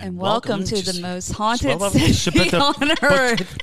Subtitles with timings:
[0.00, 1.80] And, welcome, to the most haunted
[2.14, 3.56] city on earth.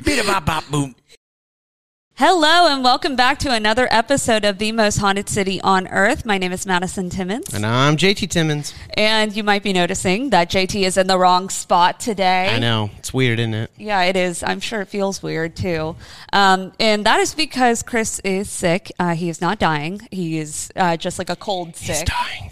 [2.18, 6.26] Hello, and welcome back to another episode of the most haunted city on earth.
[6.26, 8.73] My name is Madison Timmons, And I'm JT Timmons.
[8.95, 12.50] and you might be noticing that JT is in the wrong spot today.
[12.56, 12.90] I know.
[13.00, 13.72] It's weird, isn't it?
[13.78, 14.44] Yeah, it is.
[14.44, 15.98] I'm sure it feels weird too.
[16.31, 18.92] Um, and that is because Chris is sick.
[18.98, 20.00] Uh, he is not dying.
[20.09, 22.08] He is uh, just like a cold He's sick.
[22.08, 22.52] dying.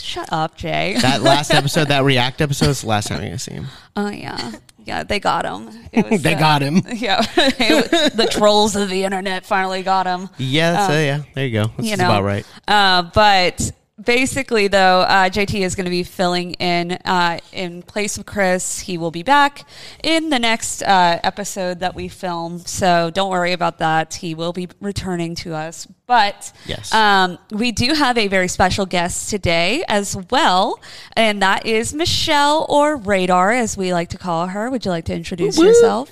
[0.00, 0.96] Shut up, Jay.
[1.00, 3.66] That last episode, that React episode, is the last time you're to see him.
[3.96, 4.52] Oh, yeah.
[4.84, 5.70] Yeah, they got him.
[5.92, 6.82] It was, They uh, got him.
[6.94, 7.24] Yeah.
[7.36, 10.28] It- the trolls of the internet finally got him.
[10.38, 11.22] Yeah, that's, uh, yeah.
[11.34, 11.66] There you go.
[11.76, 12.04] That's you know.
[12.06, 12.46] about right.
[12.66, 13.70] Uh, but
[14.04, 18.80] basically, though, uh, JT is going to be filling in uh, in place of Chris.
[18.80, 19.66] He will be back
[20.02, 22.58] in the next uh, episode that we film.
[22.60, 24.14] So don't worry about that.
[24.14, 25.86] He will be returning to us.
[26.06, 26.92] But Yes.
[26.92, 30.78] um, we do have a very special guest today as well,
[31.16, 34.68] and that is Michelle or Radar, as we like to call her.
[34.70, 36.10] Would you like to introduce yourself?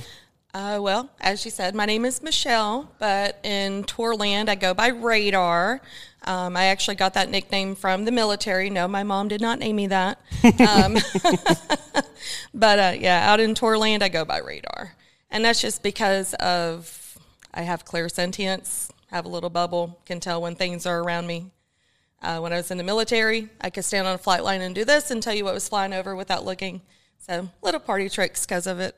[0.53, 4.89] Uh, well, as you said, my name is Michelle, but in Tourland, I go by
[4.89, 5.81] Radar.
[6.25, 8.69] Um, I actually got that nickname from the military.
[8.69, 10.21] No, my mom did not name me that.
[10.69, 10.99] Um,
[12.55, 14.97] but uh, yeah, out in Tourland, I go by Radar.
[15.31, 17.17] And that's just because of
[17.55, 21.53] I have clairsentience, have a little bubble, can tell when things are around me.
[22.23, 24.75] Uh, when I was in the military, I could stand on a flight line and
[24.75, 26.83] do this and tell you what was flying over without looking.
[27.19, 28.97] So little party tricks because of it.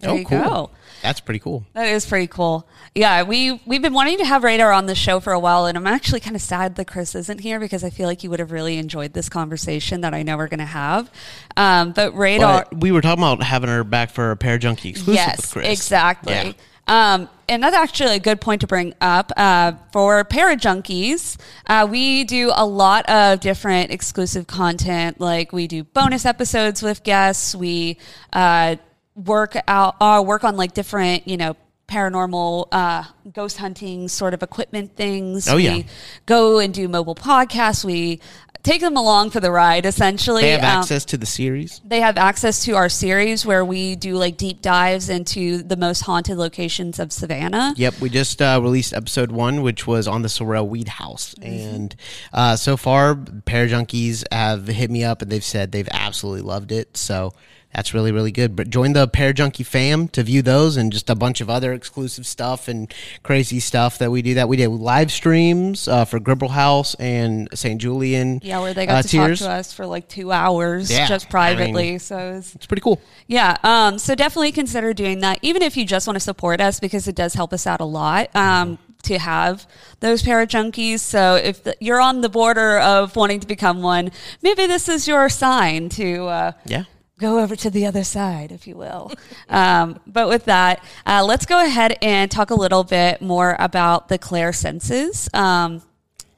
[0.00, 0.42] There oh, you cool.
[0.42, 0.70] go.
[1.02, 1.66] That's pretty cool.
[1.72, 2.68] That is pretty cool.
[2.94, 5.76] Yeah, we we've been wanting to have Radar on the show for a while, and
[5.76, 8.38] I'm actually kind of sad that Chris isn't here because I feel like he would
[8.38, 11.10] have really enjoyed this conversation that I know we're going to have.
[11.56, 15.14] Um, but Radar, But we were talking about having her back for a Parajunkie exclusive
[15.14, 15.68] yes, with Chris.
[15.68, 16.32] exactly.
[16.32, 16.52] Yeah.
[16.88, 19.32] Um, and that's actually a good point to bring up.
[19.36, 25.20] Uh, for Parajunkies, uh, we do a lot of different exclusive content.
[25.20, 27.54] Like we do bonus episodes with guests.
[27.54, 27.98] We
[28.32, 28.76] uh,
[29.24, 31.56] work out, uh, work on like different, you know,
[31.88, 33.02] paranormal uh,
[33.32, 35.48] ghost hunting sort of equipment things.
[35.48, 35.74] Oh, yeah.
[35.76, 35.86] We
[36.26, 37.82] go and do mobile podcasts.
[37.84, 38.20] We
[38.62, 40.42] take them along for the ride, essentially.
[40.42, 41.80] They have Um, access to the series.
[41.86, 46.02] they have access to our series where we do like deep dives into the most
[46.02, 47.72] haunted locations of Savannah.
[47.78, 51.96] Yep, we just uh, released episode one, which was on the Sorrel Weed House, and
[52.34, 56.96] uh, so far, Parajunkies have hit me up and they've said they've absolutely loved it.
[56.98, 57.32] So
[57.74, 58.56] that's really really good.
[58.56, 62.26] But join the Parajunkie fam to view those and just a bunch of other exclusive
[62.26, 62.92] stuff and
[63.22, 64.34] crazy stuff that we do.
[64.34, 67.80] That we did live streams uh, for Gribble House and St.
[67.80, 68.40] Julian.
[68.42, 69.38] Yeah, where they got uh, to Tears.
[69.40, 71.90] talk to us for like two hours Yeah, just I privately.
[71.90, 73.00] mean- so it was, It's pretty cool.
[73.26, 76.80] yeah, um, so definitely consider doing that, even if you just want to support us
[76.80, 78.34] because it does help us out a lot.
[78.34, 79.64] Um, to have
[80.00, 80.98] those Parajunkies.
[80.98, 84.10] So if the, you're on the border of wanting to become one,
[84.42, 86.84] maybe this is your sign to uh, Yeah.
[87.18, 89.10] Go over to the other side, if you will.
[89.48, 94.08] um, but with that, uh, let's go ahead and talk a little bit more about
[94.08, 95.82] the clair senses, um,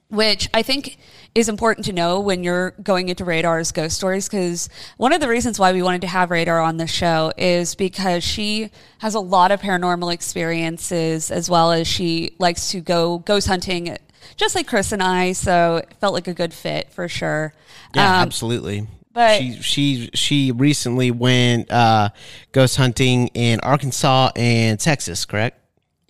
[0.08, 0.96] which I think
[1.34, 4.26] is important to know when you're going into Radar's ghost stories.
[4.28, 7.74] Because one of the reasons why we wanted to have Radar on the show is
[7.74, 13.18] because she has a lot of paranormal experiences, as well as she likes to go
[13.18, 13.96] ghost hunting.
[14.36, 17.52] Just like Chris and I, so it felt like a good fit for sure.
[17.94, 18.86] Yeah, Um, absolutely.
[19.12, 22.10] But- she she she recently went uh,
[22.52, 25.56] ghost hunting in Arkansas and Texas, correct?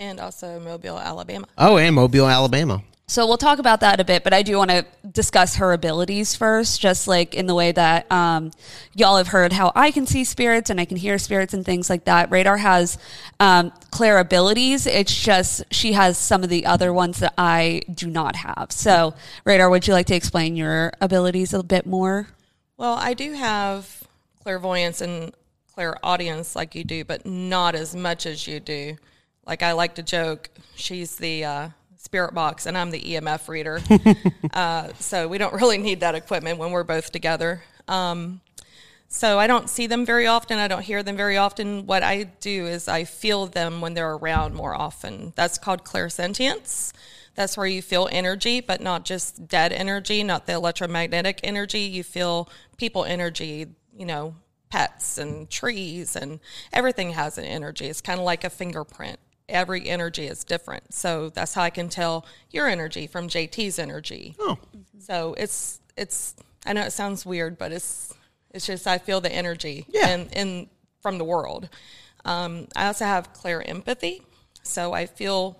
[0.00, 1.46] and also Mobile, Alabama.
[1.58, 2.82] Oh, and Mobile, Alabama.
[3.06, 6.36] So we'll talk about that a bit, but I do want to discuss her abilities
[6.36, 8.52] first, just like in the way that um,
[8.94, 11.91] y'all have heard how I can see spirits and I can hear spirits and things
[11.91, 12.30] like that.
[12.30, 12.98] Radar has
[13.41, 14.86] um, clear abilities.
[14.86, 18.68] It's just she has some of the other ones that I do not have.
[18.70, 19.14] So,
[19.44, 22.28] Radar, would you like to explain your abilities a bit more?
[22.80, 24.04] Well, I do have
[24.42, 25.34] clairvoyance and
[25.74, 28.97] clairaudience like you do, but not as much as you do.
[29.47, 31.68] Like I like to joke, she's the uh,
[31.98, 33.82] spirit box and I'm the EMF reader.
[34.54, 37.62] uh, so we don't really need that equipment when we're both together.
[37.86, 38.41] Um,
[39.09, 40.56] so I don't see them very often.
[40.56, 41.84] I don't hear them very often.
[41.84, 45.34] What I do is I feel them when they're around more often.
[45.36, 46.94] That's called clairsentience.
[47.34, 51.80] That's where you feel energy, but not just dead energy, not the electromagnetic energy.
[51.80, 53.66] You feel people energy,
[53.97, 54.34] you know,
[54.71, 56.41] pets and trees and
[56.72, 57.86] everything has an energy.
[57.86, 59.18] It's kind of like a fingerprint.
[59.48, 60.92] Every energy is different.
[60.94, 64.36] So that's how I can tell your energy from JT's energy.
[64.38, 64.59] Oh,
[64.98, 66.34] So it's it's
[66.66, 68.15] I know it sounds weird, but it's
[68.53, 70.15] it's just I feel the energy Yeah.
[70.15, 71.68] in, in from the world.
[72.24, 74.22] Um, I also have clairempathy,
[74.62, 75.59] so I feel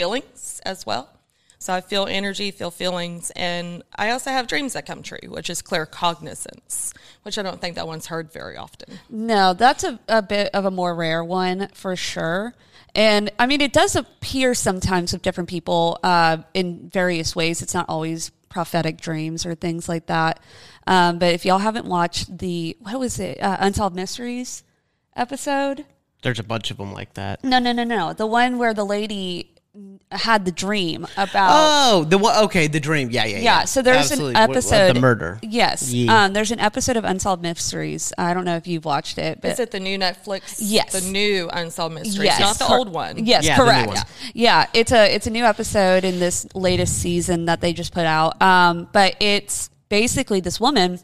[0.00, 1.10] feelings as well.
[1.58, 5.50] So I feel energy, feel feelings, and I also have dreams that come true, which
[5.50, 8.98] is claircognizance, which I don't think that one's heard very often.
[9.10, 12.54] No, that's a, a bit of a more rare one for sure.
[12.94, 17.60] And I mean, it does appear sometimes with different people uh, in various ways.
[17.60, 20.40] It's not always prophetic dreams or things like that.
[20.86, 24.62] Um, but if y'all haven't watched the, what was it, uh, Unsolved Mysteries
[25.14, 25.84] episode?
[26.22, 27.42] there's a bunch of them like that.
[27.44, 28.12] No, no, no, no.
[28.12, 29.54] The one where the lady
[30.12, 31.50] had the dream about.
[31.52, 32.36] Oh, the one.
[32.44, 33.10] Okay, the dream.
[33.10, 33.42] Yeah, yeah, yeah.
[33.42, 34.34] Yeah, so there's Absolutely.
[34.34, 34.96] an What- what- episode.
[34.96, 35.38] the murder.
[35.42, 35.92] Yes.
[35.92, 36.24] Yeah.
[36.24, 38.12] Um, there's an episode of Unsolved Mysteries.
[38.18, 40.56] I don't know if you've watched it, but Is it the new Netflix?
[40.58, 40.92] Yes.
[40.92, 42.40] The new Unsolved Mysteries, Yes.
[42.40, 43.24] not the Cor- old one.
[43.24, 43.88] Yes, Yeah, correct.
[43.88, 43.96] one.
[44.34, 48.06] Yeah, it's a it's a new episode in this latest season that they just put
[48.06, 48.40] out.
[48.42, 50.98] Um, but it's basically this woman.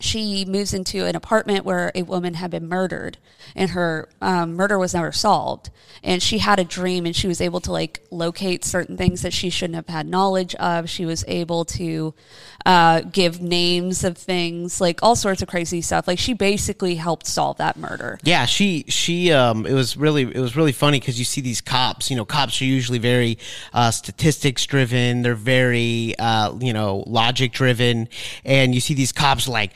[0.00, 3.18] She moves into an apartment where a woman had been murdered,
[3.54, 5.70] and her um, murder was never solved.
[6.02, 9.32] And she had a dream, and she was able to like locate certain things that
[9.34, 10.88] she shouldn't have had knowledge of.
[10.88, 12.14] She was able to
[12.66, 16.06] uh, give names of things, like all sorts of crazy stuff.
[16.06, 18.18] Like she basically helped solve that murder.
[18.22, 21.60] Yeah, she she um it was really it was really funny because you see these
[21.60, 22.10] cops.
[22.10, 23.38] You know, cops are usually very
[23.72, 25.22] uh, statistics driven.
[25.22, 28.08] They're very uh you know logic driven,
[28.44, 29.72] and you see these cops like.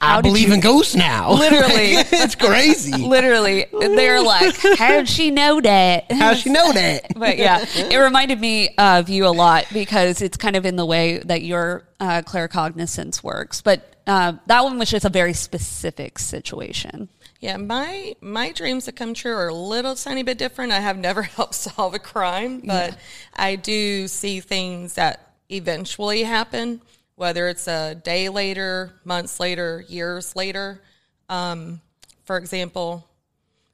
[0.00, 1.32] I How did believe you- in ghosts now.
[1.38, 1.92] Literally.
[1.94, 2.92] it's crazy.
[2.92, 7.06] Literally, they're like, "How'd she know that?" How'd she know that?
[7.16, 10.86] but yeah, it reminded me of you a lot because it's kind of in the
[10.86, 13.60] way that your uh, claircognizance works.
[13.60, 17.08] But uh, that one was just a very specific situation.
[17.40, 20.72] Yeah, my my dreams that come true are a little tiny bit different.
[20.72, 22.96] I have never helped solve a crime, but
[23.36, 26.80] I do see things that eventually happen,
[27.20, 30.80] whether it's a day later, months later, years later.
[31.28, 31.82] Um,
[32.24, 33.06] for example,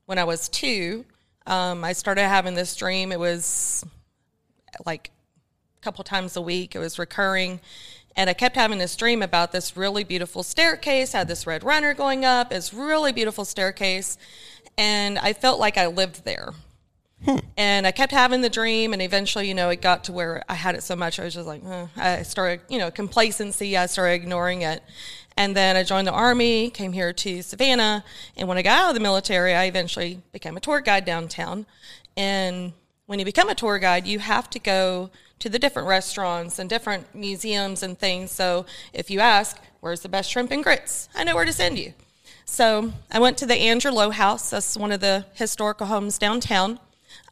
[0.07, 1.05] when I was two,
[1.47, 3.13] um, I started having this dream.
[3.13, 3.85] It was
[4.85, 5.13] like
[5.79, 6.75] a couple times a week.
[6.75, 7.61] It was recurring.
[8.17, 11.95] And I kept having this dream about this really beautiful staircase, had this red runner
[11.95, 14.19] going up, this really beautiful staircase.
[14.77, 16.53] And I felt like I lived there.
[17.57, 20.55] And I kept having the dream, and eventually, you know, it got to where I
[20.55, 21.87] had it so much, I was just like, eh.
[21.97, 24.83] I started, you know, complacency, I started ignoring it.
[25.39, 28.05] And then I joined the Army, came here to Savannah,
[28.37, 31.67] and when I got out of the military, I eventually became a tour guide downtown.
[32.17, 32.75] And
[33.07, 36.69] when you become a tour guide, you have to go to the different restaurants and
[36.69, 38.31] different museums and things.
[38.31, 41.09] So if you ask, where's the best shrimp and grits?
[41.15, 41.93] I know where to send you.
[42.45, 44.51] So I went to the Andrew Lowe House.
[44.51, 46.81] That's one of the historical homes downtown.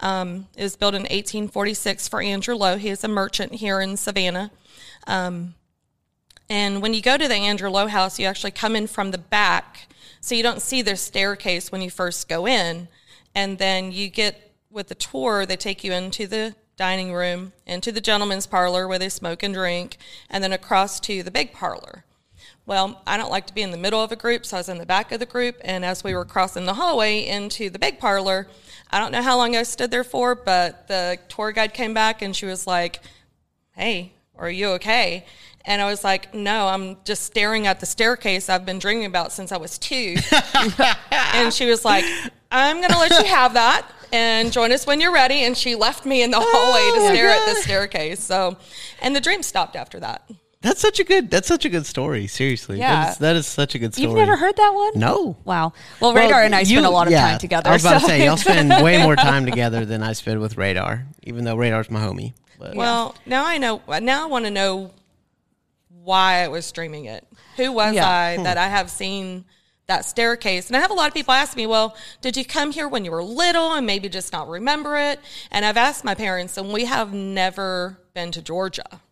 [0.05, 2.77] Um, it was built in 1846 for Andrew Lowe.
[2.77, 4.51] He is a merchant here in Savannah.
[5.07, 5.55] Um,
[6.51, 9.19] and when you go to the Andrew Lowe House, you actually come in from the
[9.19, 9.89] back.
[10.21, 12.89] So you don't see the staircase when you first go in.
[13.35, 17.91] And then you get with the tour, they take you into the dining room, into
[17.91, 19.97] the gentleman's parlor where they smoke and drink,
[20.29, 22.05] and then across to the big parlor.
[22.67, 24.69] Well, I don't like to be in the middle of a group, so I was
[24.69, 25.57] in the back of the group.
[25.63, 28.49] And as we were crossing the hallway into the big parlor,
[28.91, 32.23] I don't know how long I stood there for, but the tour guide came back
[32.23, 33.01] and she was like,
[33.73, 35.27] Hey, are you okay?
[35.65, 39.33] And I was like, No, I'm just staring at the staircase I've been dreaming about
[39.33, 40.17] since I was two.
[41.11, 42.05] and she was like,
[42.51, 45.45] I'm going to let you have that and join us when you're ready.
[45.45, 48.23] And she left me in the hallway to oh stare at the staircase.
[48.23, 48.57] So,
[49.03, 50.31] and the dream stopped after that.
[50.65, 51.31] That's such a good.
[51.31, 52.27] That's such a good story.
[52.27, 53.05] Seriously, Yeah.
[53.05, 54.09] that is, that is such a good story.
[54.09, 54.99] You've never heard that one?
[54.99, 55.37] No.
[55.45, 55.75] Wow.
[56.01, 57.69] Well, Radar and I you- spend a lot of yeah, time together.
[57.69, 60.41] I was about so to say y'all spend way more time together than I spend
[60.41, 62.33] with Radar, even though Radar's my homie.
[62.59, 63.83] But Well, now I know.
[64.01, 64.93] Now I want to know
[65.91, 67.27] why I was streaming it.
[67.59, 68.09] Who was Yeah.
[68.09, 68.45] I hmm.
[68.45, 69.45] that I have seen
[69.87, 70.69] that staircase?
[70.69, 73.05] And I have a lot of people ask me, "Well, did you come here when
[73.05, 76.73] you were little and maybe just not remember it?" And I've asked my parents, and
[76.73, 79.03] we have never been to Georgia.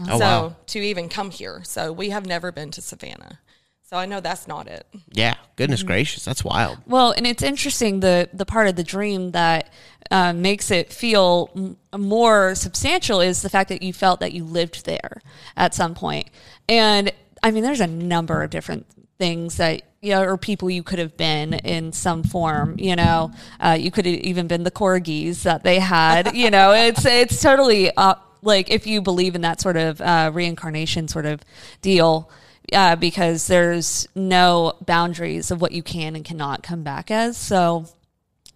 [0.00, 0.56] Oh, so wow.
[0.66, 3.38] to even come here, so we have never been to Savannah.
[3.82, 4.86] So I know that's not it.
[5.12, 5.86] yeah, goodness Mm-hmm.
[5.88, 6.78] gracious, that's wild.
[6.86, 9.68] Well, and it's interesting the the part of the dream that
[10.10, 14.44] uh, makes it feel m- more substantial is the fact that you felt that you
[14.44, 15.20] lived there
[15.56, 16.28] at some point.
[16.68, 18.86] And I mean, there's a number of different
[19.18, 22.76] things that you know, or people you could have been in some form.
[22.78, 26.34] You know, uh, you could have even been the corgis that they had.
[26.34, 30.30] you know, it's it's totally uh, like if you believe in that sort of uh,
[30.32, 31.40] reincarnation sort of
[31.82, 32.30] deal
[32.72, 37.36] uh, because there's no boundaries of what you can and cannot come back as.
[37.36, 37.86] So,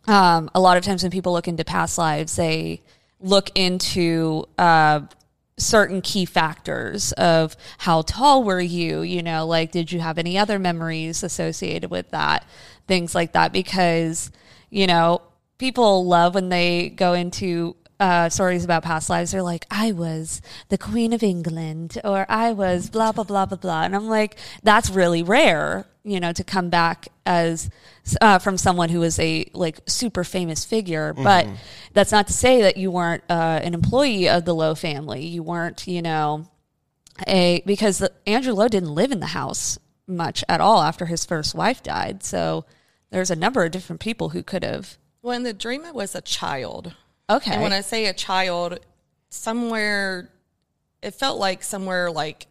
[0.07, 2.83] um, a lot of times when people look into past lives, they
[3.21, 5.01] look into uh,
[5.59, 10.39] certain key factors of how tall were you, you know, like did you have any
[10.39, 12.47] other memories associated with that,
[12.87, 14.31] things like that, because,
[14.71, 15.21] you know,
[15.59, 19.33] people love when they go into uh, stories about past lives.
[19.33, 23.59] They're like, I was the Queen of England, or I was blah, blah, blah, blah,
[23.59, 23.83] blah.
[23.83, 27.71] And I'm like, that's really rare, you know, to come back as
[28.21, 31.13] uh, from someone who was a like super famous figure.
[31.13, 31.47] But
[31.93, 35.27] that's not to say that you weren't uh, an employee of the Lowe family.
[35.27, 36.47] You weren't, you know,
[37.27, 41.25] a because the, Andrew Lowe didn't live in the house much at all after his
[41.25, 42.23] first wife died.
[42.23, 42.65] So
[43.11, 44.99] there's a number of different people who could have.
[45.21, 46.95] Well, When the dream it was a child.
[47.31, 47.53] Okay.
[47.53, 48.81] And when I say a child,
[49.31, 50.31] somewhere,
[51.03, 52.47] it felt like somewhere like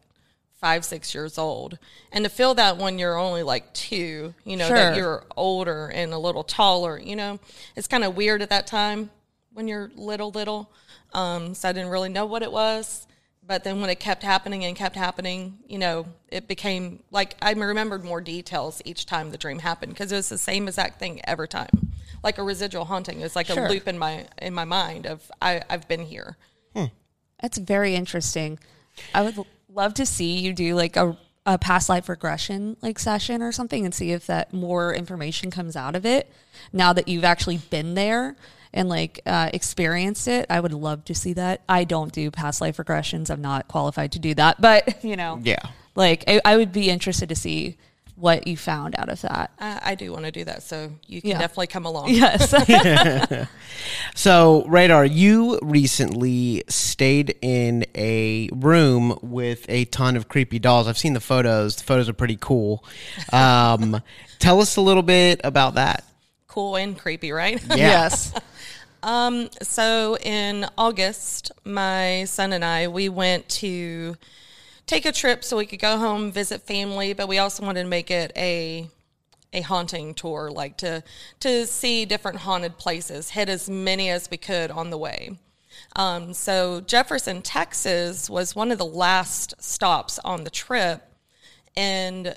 [0.54, 1.78] five, six years old.
[2.12, 6.14] And to feel that when you're only like two, you know, that you're older and
[6.14, 7.40] a little taller, you know,
[7.76, 9.10] it's kind of weird at that time
[9.54, 10.72] when you're little, little.
[11.14, 13.08] Um, so I didn't really know what it was.
[13.46, 17.52] But then when it kept happening and kept happening, you know, it became like I
[17.54, 21.22] remembered more details each time the dream happened because it was the same exact thing
[21.24, 21.94] every time,
[22.24, 23.22] like a residual haunting.
[23.22, 23.66] It's like Sure.
[23.66, 26.38] a loop in my in my mind of I, I've been here.
[27.42, 28.58] That's very interesting.
[29.14, 29.38] I would
[29.72, 33.86] love to see you do like a, a past life regression like session or something
[33.86, 36.32] and see if that more information comes out of it
[36.74, 38.36] now that you've actually been there
[38.74, 40.48] and like uh, experienced it.
[40.50, 41.62] I would love to see that.
[41.70, 43.30] I don't do past life regressions.
[43.30, 45.60] I'm not qualified to do that, but you know, Yeah.
[45.94, 47.78] like I, I would be interested to see
[48.18, 49.52] what you found out of that.
[49.60, 51.38] I, I do want to do that, so you can Yeah.
[51.38, 52.10] definitely come along.
[52.10, 52.54] Yes.
[54.16, 60.88] So, Radar, you recently stayed in a room with a ton of creepy dolls.
[60.88, 61.76] I've seen the photos.
[61.76, 62.84] The photos are pretty cool.
[63.32, 64.02] Um,
[64.40, 66.04] tell us a little bit about that.
[66.48, 67.64] Cool and creepy, right?
[67.76, 68.34] Yes.
[69.62, 74.16] So in August, my son and I we went to
[74.88, 77.90] take a trip so we could go home visit family, but we also wanted to
[77.90, 78.90] make it a
[79.54, 81.04] a haunting tour, like to
[81.42, 85.38] to see different haunted places, hit as many as we could on the way.
[85.96, 91.04] Um, so Jefferson, Texas, was one of the last stops on the trip,
[91.76, 92.36] and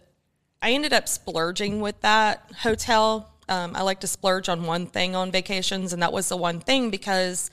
[0.63, 3.30] I ended up splurging with that hotel.
[3.51, 6.61] Um, I like to splurge on one thing on vacations, and that was the one
[6.61, 7.51] thing because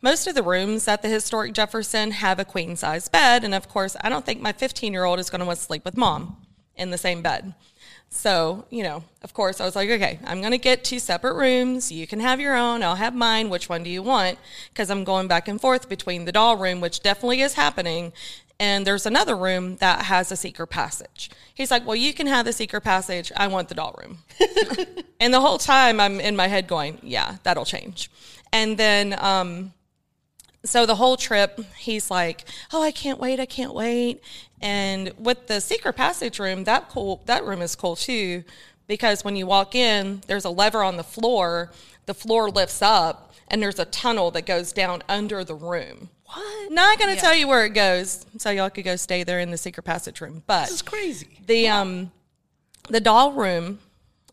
[0.00, 3.42] most of the rooms at the historic Jefferson have a queen size bed.
[3.42, 5.64] And of course, I don't think my 15 year old is going to want to
[5.64, 6.36] sleep with mom
[6.76, 7.52] in the same bed.
[8.12, 11.34] So, you know, of course, I was like, okay, I'm going to get two separate
[11.34, 11.92] rooms.
[11.92, 12.82] You can have your own.
[12.82, 13.50] I'll have mine.
[13.50, 14.38] Which one do you want?
[14.72, 18.12] Because I'm going back and forth between the doll room, which definitely is happening,
[18.60, 21.30] and there's another room that has a secret passage.
[21.54, 23.32] He's like, well, you can have the secret passage.
[23.34, 24.18] I want the doll room.
[25.20, 28.10] and the whole time I'm in my head going, yeah, that'll change.
[28.52, 29.72] And then, um,
[30.62, 33.40] so the whole trip, he's like, "Oh, I can't wait!
[33.40, 34.22] I can't wait!"
[34.60, 38.44] And with the secret passage room, that cool, that room is cool too,
[38.86, 41.70] because when you walk in, there's a lever on the floor.
[42.04, 46.10] The floor lifts up, and there's a tunnel that goes down under the room.
[46.32, 46.72] What?
[46.72, 49.50] Not going to tell you where it goes, so y'all could go stay there in
[49.50, 50.42] the secret passage room.
[50.46, 51.40] But It's crazy.
[51.46, 52.12] the um
[52.88, 53.78] the doll room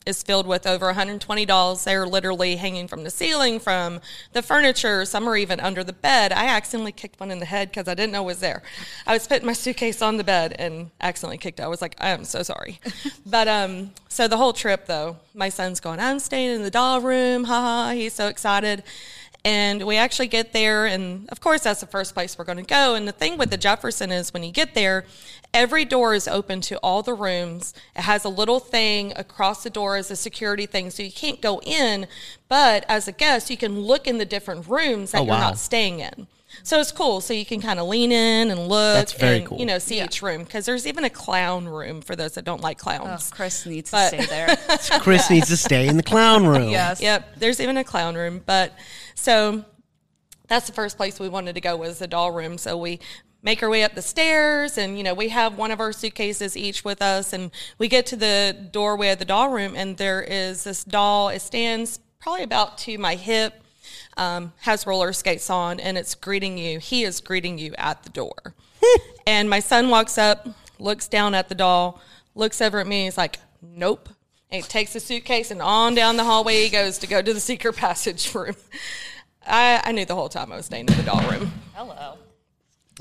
[0.05, 1.83] is filled with over 120 dolls.
[1.83, 3.99] They're literally hanging from the ceiling, from
[4.31, 5.03] the furniture.
[5.03, 6.31] Some are even under the bed.
[6.31, 8.63] I accidentally kicked one in the head because I didn't know it was there.
[9.05, 11.63] I was putting my suitcase on the bed and accidentally kicked it.
[11.63, 12.79] I was like, I am so sorry.
[13.25, 17.01] but um, so the whole trip though, my son's going, I'm staying in the doll
[17.01, 17.43] room.
[17.43, 17.91] Ha ha.
[17.93, 18.83] he's so excited.
[19.45, 22.63] And we actually get there, and of course, that's the first place we're going to
[22.63, 22.95] go.
[22.95, 25.05] And the thing with the Jefferson is when you get there,
[25.53, 27.73] every door is open to all the rooms.
[27.95, 31.41] It has a little thing across the door as a security thing, so you can't
[31.41, 32.07] go in.
[32.49, 35.57] But as a guest, you can look in the different rooms that Oh, you're not
[35.57, 36.27] staying in.
[36.63, 37.21] So it's cool.
[37.21, 39.57] So you can kind of lean in and look That's very and, cool.
[39.59, 40.43] you know, see each room.
[40.43, 43.29] Because there's even a clown room for those that don't like clowns.
[43.31, 44.57] Oh, Chris needs But- to stay there.
[45.01, 46.69] Chris needs to stay in the clown room.
[46.69, 47.01] yes.
[47.01, 48.41] Yep, there's even a clown room.
[48.45, 48.73] But
[49.15, 49.63] so
[50.47, 52.57] that's the first place we wanted to go was the doll room.
[52.57, 52.99] So we
[53.43, 56.57] make our way up the stairs and you know we have one of our suitcases
[56.57, 60.21] each with us and we get to the doorway of the doll room and there
[60.23, 63.53] is this doll it stands probably about to my hip
[64.17, 68.09] um, has roller skates on and it's greeting you he is greeting you at the
[68.09, 68.55] door
[69.27, 70.47] and my son walks up
[70.79, 72.01] looks down at the doll
[72.35, 74.09] looks over at me he's like nope
[74.49, 77.33] and he takes the suitcase and on down the hallway he goes to go to
[77.33, 78.55] the secret passage room
[79.47, 81.51] I, I knew the whole time I was staying in the doll room.
[81.73, 82.17] Hello.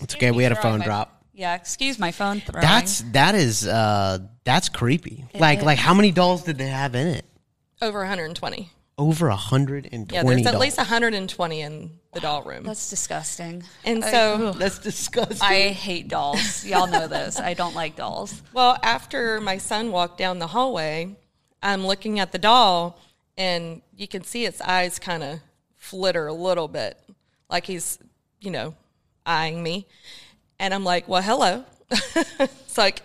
[0.00, 0.30] It's okay.
[0.30, 1.25] We had a phone drop.
[1.32, 2.62] Yeah, excuse my phone throwing.
[2.62, 5.25] That's that is uh that's creepy.
[5.35, 7.26] like like how many dolls did they have in it?
[7.82, 8.70] Over 120.
[8.98, 12.64] Over a hundred and Yeah, there's at least 120 in the doll room.
[12.64, 13.62] That's disgusting.
[13.84, 15.46] and so, That's disgusting.
[15.46, 16.64] I hate dolls.
[16.64, 17.38] Y'all know this.
[17.38, 18.42] I don't like dolls.
[18.54, 21.14] well, after my son walked down the hallway,
[21.62, 22.98] I'm looking at the doll,
[23.36, 25.40] and you can see its eyes kind of
[25.74, 26.98] flitter a little bit,
[27.50, 27.98] like he's,
[28.40, 28.74] you know,
[29.26, 29.86] eyeing me.
[30.58, 31.64] And I'm like, well, hello.
[31.90, 33.02] it's like,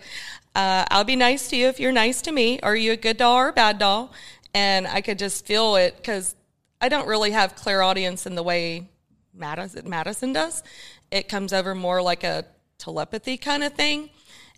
[0.54, 2.60] uh, I'll be nice to you if you're nice to me.
[2.60, 4.12] Are you a good doll or a bad doll?
[4.54, 6.34] And I could just feel it because
[6.80, 8.88] I don't really have clairaudience in the way
[9.34, 10.62] Madison, Madison does.
[11.10, 12.44] It comes over more like a
[12.78, 14.10] telepathy kind of thing.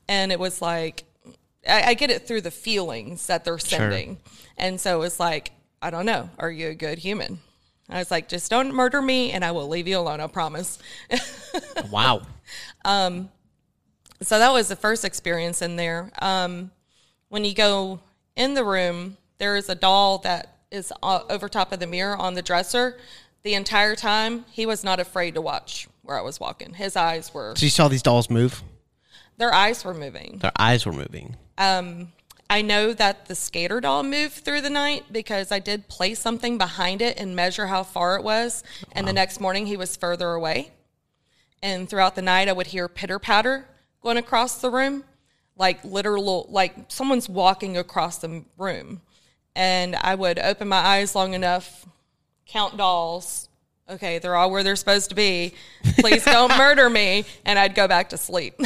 [0.08, 1.04] And it was like,
[1.68, 4.18] I, I get it through the feelings that they're sending.
[4.56, 7.40] And so it's like, I don't know, are you a good human?
[7.88, 10.78] I was like, just don't murder me and I will leave you alone, I promise.
[11.90, 12.22] wow.
[12.84, 13.28] Um,
[14.22, 16.10] so that was the first experience in there.
[16.20, 16.70] Um,
[17.28, 18.00] when you go
[18.36, 22.16] in the room, there is a doll that is uh, over top of the mirror
[22.16, 22.98] on the dresser.
[23.42, 26.74] The entire time, he was not afraid to watch where I was walking.
[26.74, 28.62] His eyes were, So you saw these dolls move?
[29.36, 30.38] their eyes were moving.
[30.40, 31.36] Their eyes were moving.
[31.58, 32.12] Um,
[32.48, 36.56] I know that the skater doll moved through the night because I did place something
[36.56, 38.62] behind it and measure how far it was.
[38.92, 40.70] And the next morning, he was further away.
[41.62, 43.66] And throughout the night, I would hear pitter patter
[44.02, 45.02] going across the room,
[45.56, 49.00] like literal, like someone's walking across the room.
[49.56, 51.86] And I would open my eyes long enough,
[52.46, 53.48] count dolls.
[53.88, 55.54] Okay, they're all where they're supposed to be.
[55.98, 57.24] Please don't murder me.
[57.44, 58.58] And I'd go back to sleep.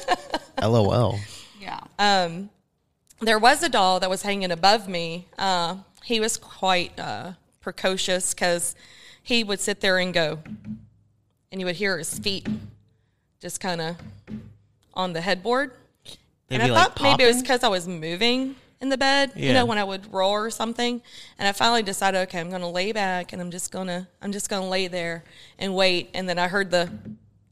[0.62, 1.18] LOL.
[1.60, 1.80] Yeah.
[1.98, 2.50] Um,
[3.20, 5.28] there was a doll that was hanging above me.
[5.38, 8.74] Uh, he was quite uh, precocious because
[9.22, 10.40] he would sit there and go,
[11.50, 12.46] and you would hear his feet
[13.40, 13.96] just kind of
[14.94, 15.72] on the headboard.
[16.48, 19.32] They'd and I like thought maybe it was because I was moving in the bed,
[19.34, 21.00] you know, when I would roar or something.
[21.38, 24.06] And I finally decided, okay, I'm going to lay back and I'm just going to,
[24.22, 25.24] I'm just going to lay there
[25.58, 26.10] and wait.
[26.14, 26.92] And then I heard the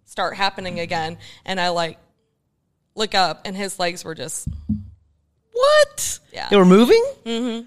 [0.04, 1.16] start happening again.
[1.46, 1.98] And I like
[2.94, 4.46] look up and his legs were just,
[5.52, 6.20] What?
[6.32, 6.48] Yeah.
[6.50, 7.66] They were moving?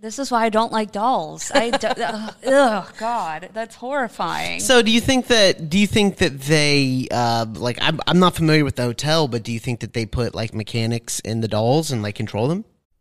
[0.00, 1.50] This is why I don't like dolls.
[1.52, 4.60] I do, ugh, ugh, God, that's horrifying.
[4.60, 8.36] So do you think that do you think that they uh like I'm I'm not
[8.36, 11.48] familiar with the hotel, but do you think that they put like mechanics in the
[11.48, 12.64] dolls and like control them?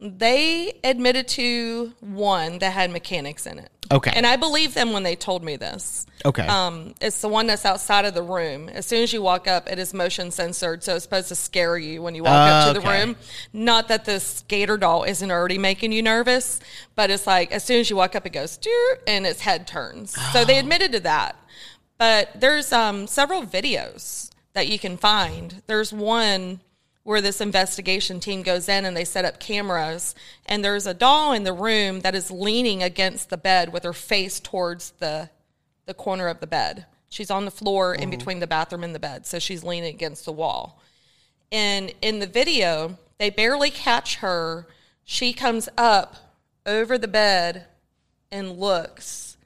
[0.00, 3.70] They admitted to one that had mechanics in it.
[3.92, 4.12] Okay.
[4.14, 6.06] And I believe them when they told me this.
[6.24, 6.46] Okay.
[6.46, 8.68] Um, it's the one that's outside of the room.
[8.68, 11.76] As soon as you walk up, it is motion censored, so it's supposed to scare
[11.76, 13.16] you when you walk up to the room.
[13.52, 16.60] Not that the skater doll isn't already making you nervous,
[16.94, 18.58] but it's like as soon as you walk up, it goes
[19.06, 20.14] and its head turns.
[20.32, 21.36] So they admitted to that.
[21.98, 25.62] But there's um, several videos that you can find.
[25.66, 26.60] There's one
[27.02, 30.14] where this investigation team goes in and they set up cameras,
[30.46, 33.92] and there's a doll in the room that is leaning against the bed with her
[33.92, 35.30] face towards the
[35.86, 36.86] the corner of the bed.
[37.08, 38.10] She's on the floor in mm-hmm.
[38.10, 40.80] between the bathroom and the bed, so she's leaning against the wall.
[41.50, 44.68] And in the video, they barely catch her.
[45.04, 46.14] She comes up
[46.64, 47.66] over the bed
[48.30, 49.36] and looks,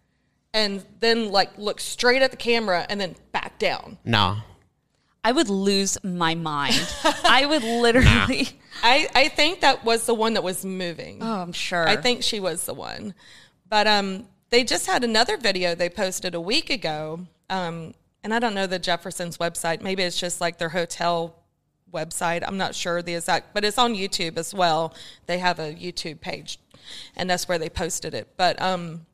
[0.53, 3.99] and then like looks straight at the camera and then back down.
[4.05, 4.41] nah.
[5.25, 6.95] I would lose my mind.
[7.25, 8.49] I would literally.
[8.83, 11.19] I, I think that was the one that was moving.
[11.23, 11.89] Oh, I'm sure.
[11.89, 13.15] I think she was the one.
[13.69, 17.27] But um, they just had another video they posted a week ago.
[17.49, 19.81] Um, and I don't know the Jefferson's website.
[19.81, 21.35] Maybe it's just like their hotel
[21.93, 22.45] website.
[22.47, 24.95] I'm not sure the exact, but it's on YouTube as well.
[25.27, 26.59] They have a YouTube page,
[27.17, 28.29] and that's where they posted it.
[28.37, 29.07] But um,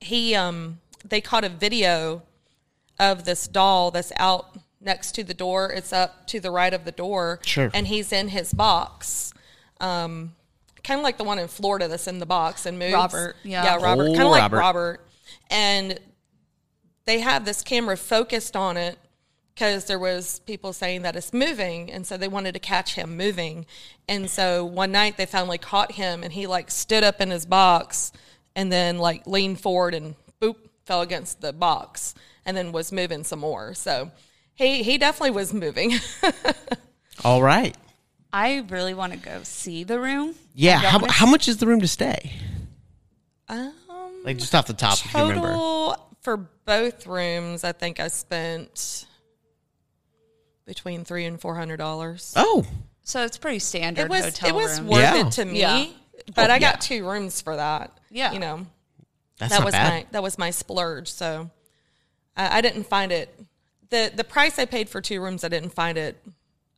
[0.00, 2.22] he, um, they caught a video
[2.98, 5.72] of this doll that's out next to the door.
[5.72, 7.40] It's up to the right of the door.
[7.44, 7.70] Sure.
[7.72, 9.32] And he's in his box.
[9.80, 10.32] Um,
[10.84, 12.94] kind of like the one in Florida that's in the box and moves.
[12.94, 13.64] Robert, yeah.
[13.64, 14.08] Yeah, Robert.
[14.08, 14.58] Oh, kind of like Robert.
[14.58, 15.00] Robert.
[15.50, 15.98] And
[17.04, 18.98] they have this camera focused on it
[19.54, 23.16] because there was people saying that it's moving and so they wanted to catch him
[23.16, 23.66] moving
[24.08, 27.44] and so one night they finally caught him and he like stood up in his
[27.44, 28.12] box
[28.56, 32.14] and then like leaned forward and boop fell against the box
[32.46, 34.10] and then was moving some more so
[34.54, 35.92] he he definitely was moving.
[37.24, 37.76] All right.
[38.32, 40.34] I really want to go see the room.
[40.54, 40.78] Yeah.
[40.78, 42.32] How, wanna how much is the room to stay?
[43.48, 43.72] um,
[44.24, 45.96] Like just off the top, if you remember.
[46.22, 49.04] for both rooms, I think I spent
[50.64, 52.32] between three and four hundred dollars.
[52.36, 52.64] Oh,
[53.02, 54.88] So it's pretty standard It was hotel it was room.
[54.90, 55.26] worth Yeah.
[55.26, 55.86] it to me, Yeah.
[56.34, 56.98] but Oh, I got yeah.
[56.98, 57.98] two rooms for that.
[58.10, 58.32] Yeah.
[58.32, 58.66] you know
[59.38, 59.88] that's that not was bad.
[59.92, 61.08] my that was my splurge.
[61.10, 61.50] So
[62.36, 63.28] I, I didn't find it
[63.92, 65.44] the the price I paid for two rooms.
[65.44, 66.16] I didn't find it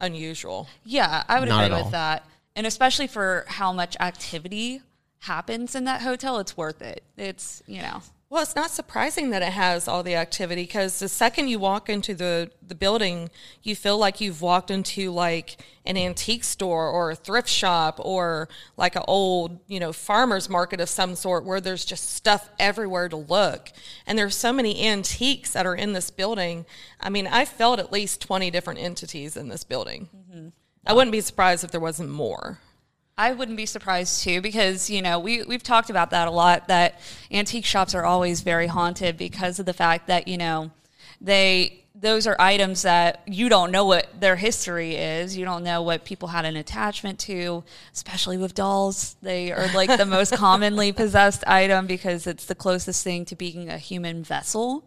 [0.01, 0.69] unusual.
[0.85, 1.91] Yeah, I would Not agree with all.
[1.93, 2.27] that.
[2.57, 4.83] And especially for how much activity
[5.21, 7.03] happens in that hotel, it's worth it.
[7.17, 8.03] It's, you know,
[8.35, 11.89] Well, it's not surprising that it has all the activity because the second you walk
[11.89, 13.31] into the, the building,
[13.63, 18.49] you feel like you've walked into like an antique store or a thrift shop or
[18.77, 23.09] like an old, you know, farmer's market of some sort where there's just stuff everywhere
[23.09, 23.71] to look.
[24.05, 26.67] And there's so many antiques that are in this building.
[26.99, 30.09] I mean, I felt at least 20 different entities in this building.
[30.13, 30.49] Mm-hmm.
[30.85, 32.59] I wouldn't be surprised if there wasn't more.
[33.17, 36.69] I wouldn't be surprised too because you know we we've talked about that a lot
[36.69, 37.01] that
[37.31, 40.73] antique shops are always very haunted because of the fact that you know
[41.21, 45.37] they those are items that you don't know what their history is.
[45.37, 49.15] You don't know what people had an attachment to especially with dolls.
[49.23, 53.69] They are like the most commonly possessed item because it's the closest thing to being
[53.69, 54.85] a human vessel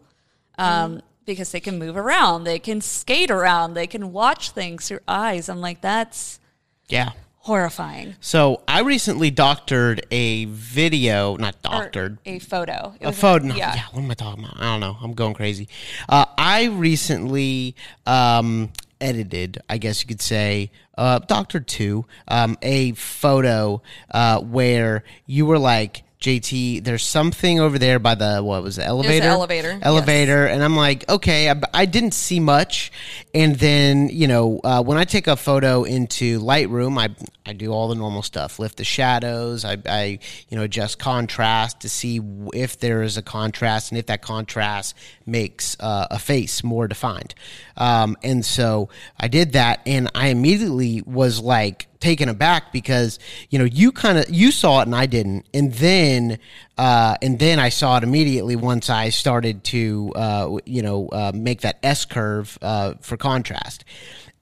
[0.58, 5.00] um, because they can move around they can skate around they can watch things through
[5.08, 5.48] eyes.
[5.48, 6.40] I'm like that's
[6.88, 7.12] Yeah.
[7.48, 12.94] Horrifying So I recently doctored a video, not or doctored, a photo.
[13.00, 13.46] It a was photo.
[13.46, 13.74] no, yeah.
[13.74, 13.84] yeah.
[13.92, 14.58] What am I talking about?
[14.60, 14.96] I don't know.
[15.02, 15.66] I'm going crazy.
[16.08, 17.74] Uh, I recently
[18.06, 23.80] um, edited, I guess you could say, uh, doctored two, um, a photo
[24.10, 26.04] uh, where you were like.
[26.20, 29.28] JT, there's something over there by the what was it, elevator?
[29.28, 29.82] elevator, yes.
[29.84, 32.90] Elevator, and I'm like, okay, I, I didn't see much,
[33.38, 37.14] and then you know uh, when I take a photo into Lightroom, I
[37.48, 41.80] I do all the normal stuff, lift the shadows, I, I you know adjust contrast
[41.82, 42.20] to see
[42.52, 47.36] if there is a contrast and if that contrast makes uh, a face more defined,
[47.76, 48.88] um, and so
[49.20, 53.20] I did that, and I immediately was like taken aback because
[53.50, 56.40] you know you kind of you saw it and I didn't, and then
[56.78, 61.32] uh, and then I saw it immediately once I started to uh, you know uh,
[61.34, 63.84] make that S curve uh, for contrast.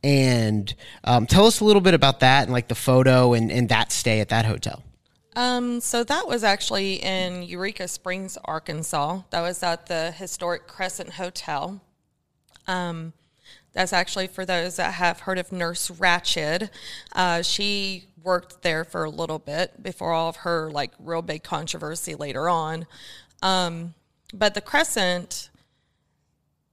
[0.04, 0.72] And
[1.02, 3.90] um, tell us a little bit about that and like the photo and, and that
[3.90, 4.84] stay at that hotel.
[5.34, 9.22] Um, so that was actually in Eureka Springs, Arkansas.
[9.30, 11.82] That was at the historic Crescent Hotel.
[12.68, 13.14] Um,
[13.72, 16.70] that's actually for those that have heard of Nurse Ratched.
[17.12, 21.44] Uh, she worked there for a little bit before all of her like real big
[21.44, 22.86] controversy later on.
[23.40, 23.94] Um,
[24.34, 25.48] but the Crescent,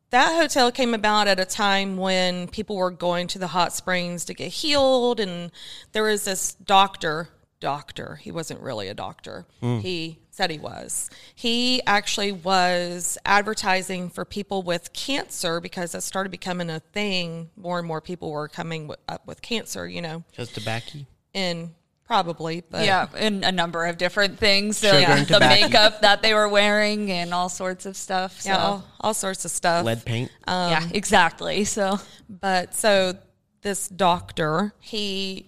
[0.10, 4.26] that hotel came about at a time when people were going to the hot springs
[4.26, 5.52] to get healed, and
[5.92, 7.30] there was this doctor.
[7.60, 9.46] Doctor, he wasn't really a doctor.
[9.62, 11.10] He said he was.
[11.34, 17.52] He actually was advertising for people with cancer because that started becoming a thing.
[17.56, 21.06] More and more people were coming w- up with cancer, you know, Just tobacco.
[21.34, 21.74] And
[22.06, 24.78] probably, but Yeah, and a number of different things.
[24.78, 28.42] So, Sugar yeah, the makeup that they were wearing and all sorts of stuff.
[28.42, 28.50] So.
[28.50, 29.86] yeah, all, all sorts of stuff.
[29.86, 30.32] Lead paint.
[30.48, 31.64] yeah, exactly.
[31.66, 33.18] So But so
[33.62, 35.48] this doctor, he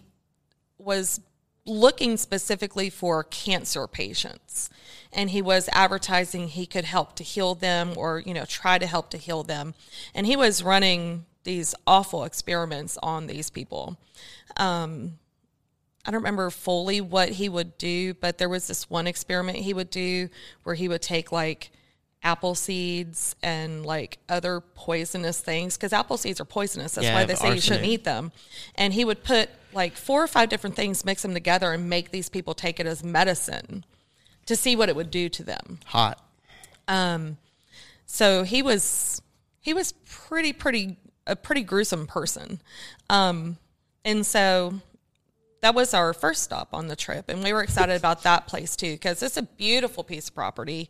[0.78, 1.20] was
[1.66, 4.70] looking specifically for cancer patients
[5.12, 8.86] and he was advertising he could help to heal them or you know try to
[8.86, 9.74] help to heal them
[10.14, 13.98] and he was running these awful experiments on these people
[14.58, 15.18] um,
[16.06, 19.74] I don't remember fully what he would do, but there was this one experiment he
[19.74, 20.30] would do
[20.64, 21.72] where he would take like
[22.24, 26.96] apple seeds and like other poisonous things because apple seeds are poisonous.
[26.96, 28.32] That's Yeah, why they say you shouldn't eat them.
[28.76, 32.12] And he would put like four or five different things, mix them together, and make
[32.12, 33.84] these people take it as medicine
[34.46, 35.80] to see what it would do to them.
[35.86, 36.24] Hot.
[36.88, 37.38] Um,
[38.06, 39.22] So he was
[39.62, 42.62] he was pretty pretty a pretty gruesome person.
[43.10, 43.58] Um,
[44.04, 44.80] and so
[45.66, 48.76] that was our first stop on the trip and we were excited about that place
[48.76, 50.88] too because it's a beautiful piece of property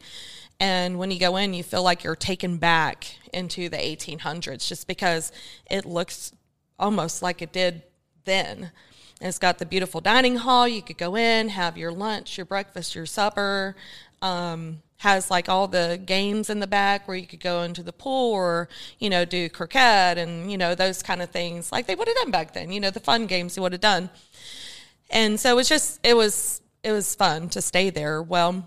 [0.60, 4.86] and when you go in you feel like you're taken back into the 1800s just
[4.86, 5.32] because
[5.72, 6.34] it looks
[6.78, 7.84] almost like it did
[8.26, 8.70] then.
[9.22, 12.44] And it's got the beautiful dining hall you could go in have your lunch your
[12.44, 13.78] breakfast your supper
[14.22, 17.94] um, has like all the games in the back where you could go into the
[17.94, 18.68] pool or
[19.00, 21.72] you know do croquet and you know those kind of things.
[21.72, 23.80] Like they would have done back then you know the fun games you would have
[23.82, 24.10] done
[25.10, 28.66] and so it was just it was it was fun to stay there well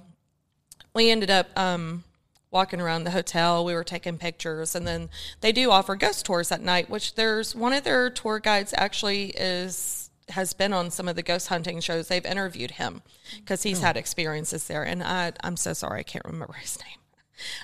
[0.95, 2.05] we ended up um,
[2.51, 3.65] walking around the hotel.
[3.65, 6.91] We were taking pictures, and then they do offer ghost tours at night.
[6.91, 11.23] Which there's one of their tour guides actually is has been on some of the
[11.23, 12.09] ghost hunting shows.
[12.09, 13.03] They've interviewed him
[13.37, 16.99] because he's had experiences there, and I I'm so sorry I can't remember his name.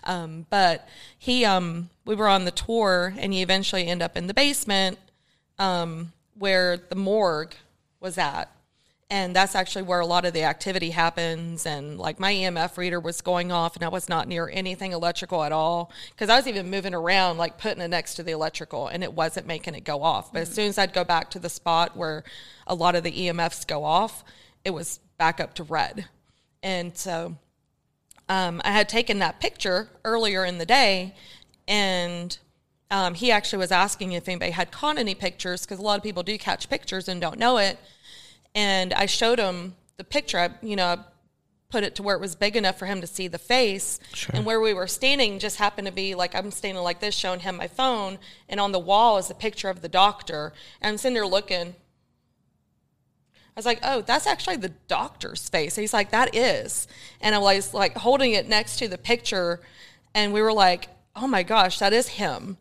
[0.04, 4.28] Um, but he, um, we were on the tour, and you eventually end up in
[4.28, 4.98] the basement
[5.58, 7.56] um, where the morgue
[7.98, 8.48] was at.
[9.10, 11.66] And that's actually where a lot of the activity happens.
[11.66, 15.44] And like my EMF reader was going off, and I was not near anything electrical
[15.44, 18.88] at all because I was even moving around, like putting it next to the electrical,
[18.88, 20.32] and it wasn't making it go off.
[20.32, 22.24] But as soon as I'd go back to the spot where
[22.66, 24.24] a lot of the EMFs go off,
[24.64, 26.06] it was back up to red.
[26.62, 27.36] And so
[28.28, 31.14] um, I had taken that picture earlier in the day,
[31.68, 32.36] and
[32.90, 36.02] um, he actually was asking if anybody had caught any pictures because a lot of
[36.02, 37.78] people do catch pictures and don't know it.
[38.54, 40.38] And I showed him the picture.
[40.38, 40.98] I, you know, I
[41.70, 43.98] put it to where it was big enough for him to see the face.
[44.32, 47.40] And where we were standing just happened to be like I'm standing like this, showing
[47.40, 50.52] him my phone, and on the wall is a picture of the doctor.
[50.80, 51.74] And I'm sitting there looking.
[53.56, 55.76] I was like, oh, that's actually the doctor's face.
[55.76, 56.88] He's like, that is.
[57.20, 59.60] And I was like holding it next to the picture,
[60.14, 62.56] and we were like, oh my gosh, that is him.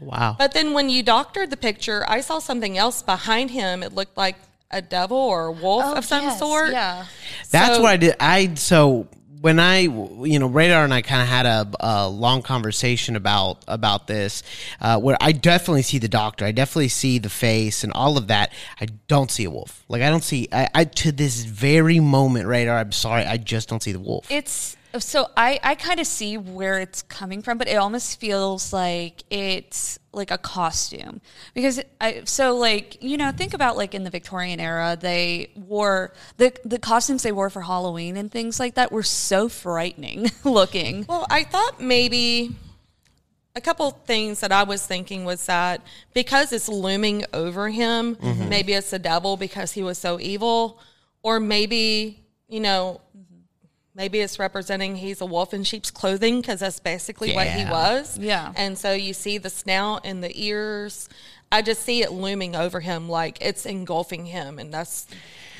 [0.00, 0.36] Oh, wow.
[0.38, 3.82] But then when you doctored the picture, I saw something else behind him.
[3.82, 4.36] It looked like
[4.72, 6.72] a devil or a wolf of some yes, sort.
[6.72, 7.06] Yeah.
[7.50, 8.16] That's So- what I did.
[8.20, 9.08] I so
[9.42, 13.64] when I, you know, Radar and I kind of had a, a long conversation about
[13.66, 14.42] about this,
[14.80, 18.28] uh, where I definitely see the doctor, I definitely see the face and all of
[18.28, 18.52] that.
[18.80, 19.84] I don't see a wolf.
[19.88, 20.48] Like I don't see.
[20.52, 22.78] I, I to this very moment, Radar.
[22.78, 24.30] I'm sorry, I just don't see the wolf.
[24.30, 28.72] It's so I I kind of see where it's coming from, but it almost feels
[28.72, 31.20] like it's like a costume
[31.54, 36.12] because I so like you know think about like in the Victorian era they wore
[36.36, 41.06] the the costumes they wore for Halloween and things like that were so frightening looking.
[41.08, 42.54] Well, I thought maybe
[43.54, 45.82] a couple things that I was thinking was that
[46.14, 48.48] because it's looming over him, Mm-hmm.
[48.48, 50.80] maybe it's the devil because he was so evil,
[51.22, 53.00] or maybe, you know,
[53.94, 58.18] maybe it's representing he's a wolf in sheep's clothing because that's basically what he was.
[58.18, 58.52] Yeah.
[58.56, 61.08] And so you see the snout and the ears.
[61.50, 64.58] I just see it looming over him like it's engulfing him.
[64.58, 65.06] And that's.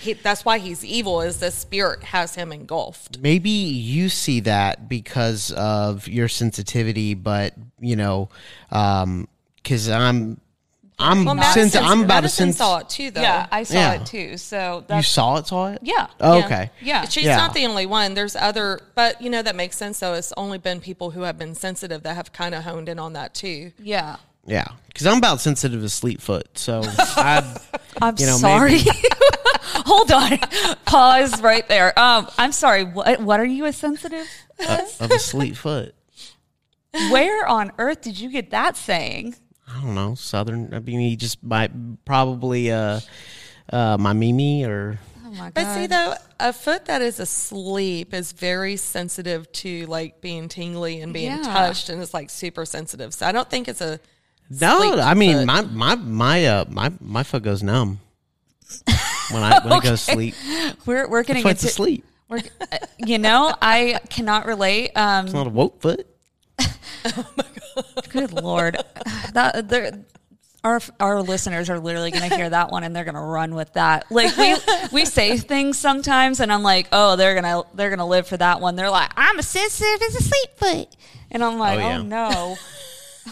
[0.00, 1.20] He, that's why he's evil.
[1.20, 3.20] Is the spirit has him engulfed?
[3.20, 8.28] Maybe you see that because of your sensitivity, but you know,
[8.72, 10.40] um, because I'm,
[11.02, 12.56] I'm Well, since Madison, I'm about to Madison sense.
[12.58, 13.20] saw it too, though.
[13.22, 13.92] Yeah, I saw Yeah.
[13.94, 14.36] it too.
[14.36, 15.78] So You saw it, saw it.
[15.82, 16.06] yeah.
[16.20, 16.44] Oh, Yeah.
[16.46, 16.70] okay.
[16.80, 17.04] Yeah.
[17.08, 17.36] She's Yeah.
[17.36, 18.14] not the only one.
[18.14, 19.98] There's other, but you know that makes sense.
[19.98, 20.14] though.
[20.14, 23.12] it's only been people who have been sensitive that have kind of honed in on
[23.14, 23.72] that too.
[23.78, 24.16] Yeah.
[24.44, 27.44] Yeah, because I'm about sensitive as sleep foot, so I,
[28.00, 28.80] I'm You know, sorry.
[29.86, 30.38] Hold on.
[30.84, 31.96] Pause right there.
[31.98, 32.82] Um, I'm sorry.
[32.84, 34.26] What what are you as sensitive?
[35.00, 35.94] of a sleep foot.
[37.10, 39.36] Where on earth did you get that saying?
[39.74, 40.72] I don't know, southern.
[40.74, 41.70] I mean, he just might
[42.04, 43.00] probably uh,
[43.72, 45.54] uh, my Mimi or Oh my god.
[45.54, 51.00] But see though, a foot that is asleep is very sensitive to like being tingly
[51.00, 51.42] and being Yeah.
[51.42, 53.14] touched, and it's like super sensitive.
[53.14, 53.98] So I don't think it's a
[54.50, 54.98] no.
[55.00, 55.46] I mean, foot.
[55.46, 58.00] my my my uh my my foot goes numb
[59.30, 60.34] when I when it goes sleep.
[60.86, 62.04] we're we're getting That's why it's into asleep.
[62.28, 64.92] We're, uh, you know, I cannot relate.
[64.96, 66.06] Um, It's not a woke foot.
[68.10, 68.76] good lord,
[69.32, 70.04] that there.
[70.64, 73.56] Our, our listeners are literally going to hear that one and they're going to run
[73.56, 74.08] with that.
[74.12, 74.54] Like we
[74.92, 78.28] we say things sometimes and I'm like, "Oh, they're going to they're going to live
[78.28, 80.96] for that one." They're like, "I'm as sensitive as a sleep foot."
[81.32, 82.56] And I'm like, Oh, "Oh, no."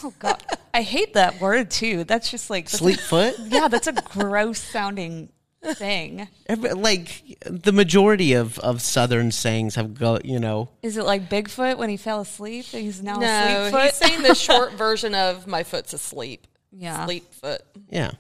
[0.02, 0.42] Oh god.
[0.74, 2.02] I hate that word too.
[2.02, 3.37] That's just like Sleep foot.
[3.46, 5.30] yeah, that's a gross sounding
[5.62, 6.29] thing.
[6.46, 10.18] Every- Like the majority of of southern sayings have go.
[10.25, 12.66] You know, Is it like Bigfoot when he fell asleep?
[12.66, 13.27] He's now no.
[13.66, 13.85] asleep foot.
[13.85, 16.46] He's saying the short version of my foot's asleep.
[16.73, 17.05] Yeah.
[17.05, 17.62] sleep foot.
[17.90, 18.12] yeah,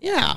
[0.00, 0.36] yeah.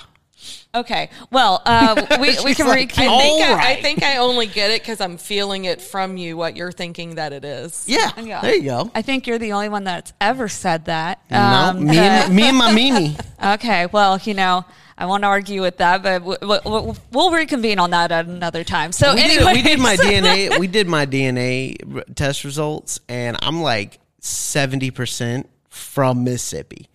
[0.73, 1.09] Okay.
[1.31, 3.07] Well, uh, we, we can like, recap.
[3.07, 6.35] I think, I, I think I only get it because I'm feeling it from you.
[6.35, 7.85] What you're thinking that it is.
[7.87, 8.41] Yeah, Yeah.
[8.41, 8.91] there you go.
[8.95, 11.21] I think you're the only one that's ever said that.
[11.29, 13.15] no, Um, me and me and my Mimi.
[13.43, 13.85] okay.
[13.85, 14.65] Well, you know,
[15.01, 18.63] I won't argue with that, but w- w- w- we'll reconvene on that at another
[18.63, 18.91] time.
[18.91, 20.59] So we, anyway, did, we did my DNA.
[20.59, 26.87] We did my DNA test results, and I'm like seventy percent from Mississippi.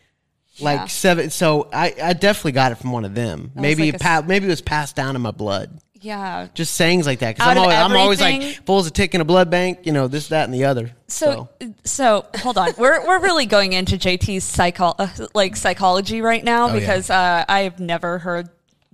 [0.60, 0.86] Like Yeah.
[0.86, 1.30] seven.
[1.30, 3.50] So I, I definitely got it from one of them.
[3.56, 5.78] Maybe like pa- maybe it was passed down in my blood.
[6.06, 6.46] Yeah.
[6.54, 9.20] Just sayings like that because I'm always, I'm always like full as a tick in
[9.20, 9.80] a blood bank.
[9.82, 10.92] You know this, that, and the other.
[11.08, 11.48] So,
[11.82, 12.72] so hold on.
[12.78, 16.78] We're we're really going into JT's psycho uh, like psychology right now Oh, yeah.
[16.78, 18.48] because uh, I have never heard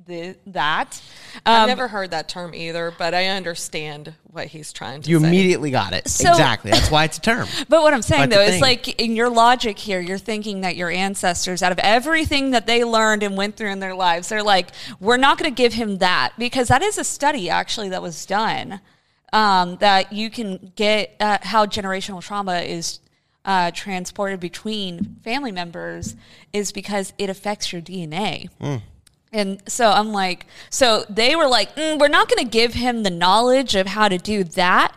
[0.07, 1.01] the, that.
[1.47, 5.21] I've Um, never heard that term either, but I understand what he's trying to You
[5.21, 5.27] say.
[5.27, 6.09] immediately got it.
[6.09, 6.71] So- exactly.
[6.71, 7.49] That's why it's a term.
[7.69, 10.77] But what I'm saying Quite though is like in your logic here, you're thinking that
[10.77, 14.43] your ancestors, out of everything that they learned and went through in their lives, they're
[14.43, 14.69] like,
[15.01, 18.27] we're not going to give him that because that is a study actually that was
[18.27, 18.81] done
[19.33, 22.99] um, that you can get uh, how generational trauma is.
[23.45, 26.15] Uh, transported between family members
[26.53, 28.49] is because it affects your DNA.
[29.33, 33.03] And so I'm like, so they were like, mm, we're not going to give him
[33.03, 34.95] the knowledge of how to do that,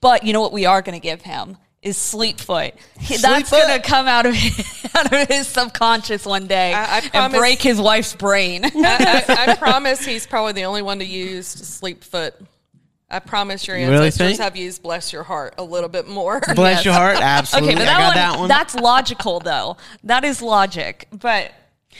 [0.00, 2.72] but you know what we are going to give him is Sleepfoot.
[2.98, 3.68] He- That's Sleepfoot.
[3.68, 4.34] going to come out of
[4.96, 8.64] out of his subconscious one day I- I and promise- break his wife's brain.
[8.64, 12.34] I, I, I promise he's probably the only one to use Sleepfoot.
[13.08, 16.40] I promise your You really ancestors have used Bless Your Heart a little bit more.
[16.56, 17.18] Bless your heart.
[17.20, 17.70] Absolutely.
[17.74, 18.48] okay, but I that got one, that one.
[18.48, 19.76] that's logical though.
[20.02, 21.06] That is logic.
[21.12, 21.52] But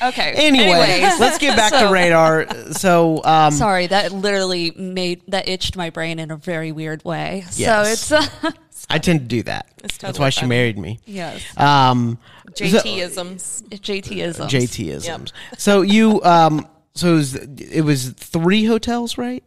[0.03, 0.33] okay.
[0.37, 1.21] anyway, Anyways.
[1.21, 2.47] let's get back to radar.
[2.73, 7.45] So, um, Sorry, that literally made that itched my brain in a very weird way.
[7.55, 8.09] Yes.
[8.17, 8.51] So it's uh,
[8.91, 9.67] I tend to do that.
[9.79, 11.01] It's That's totally why she married me.
[11.07, 12.19] yes, Um,
[12.55, 13.63] so- JTisms.
[13.71, 14.49] JTisms.
[14.49, 15.33] JTisms.
[15.59, 19.43] So you, um, so it was, it was three hotels, right?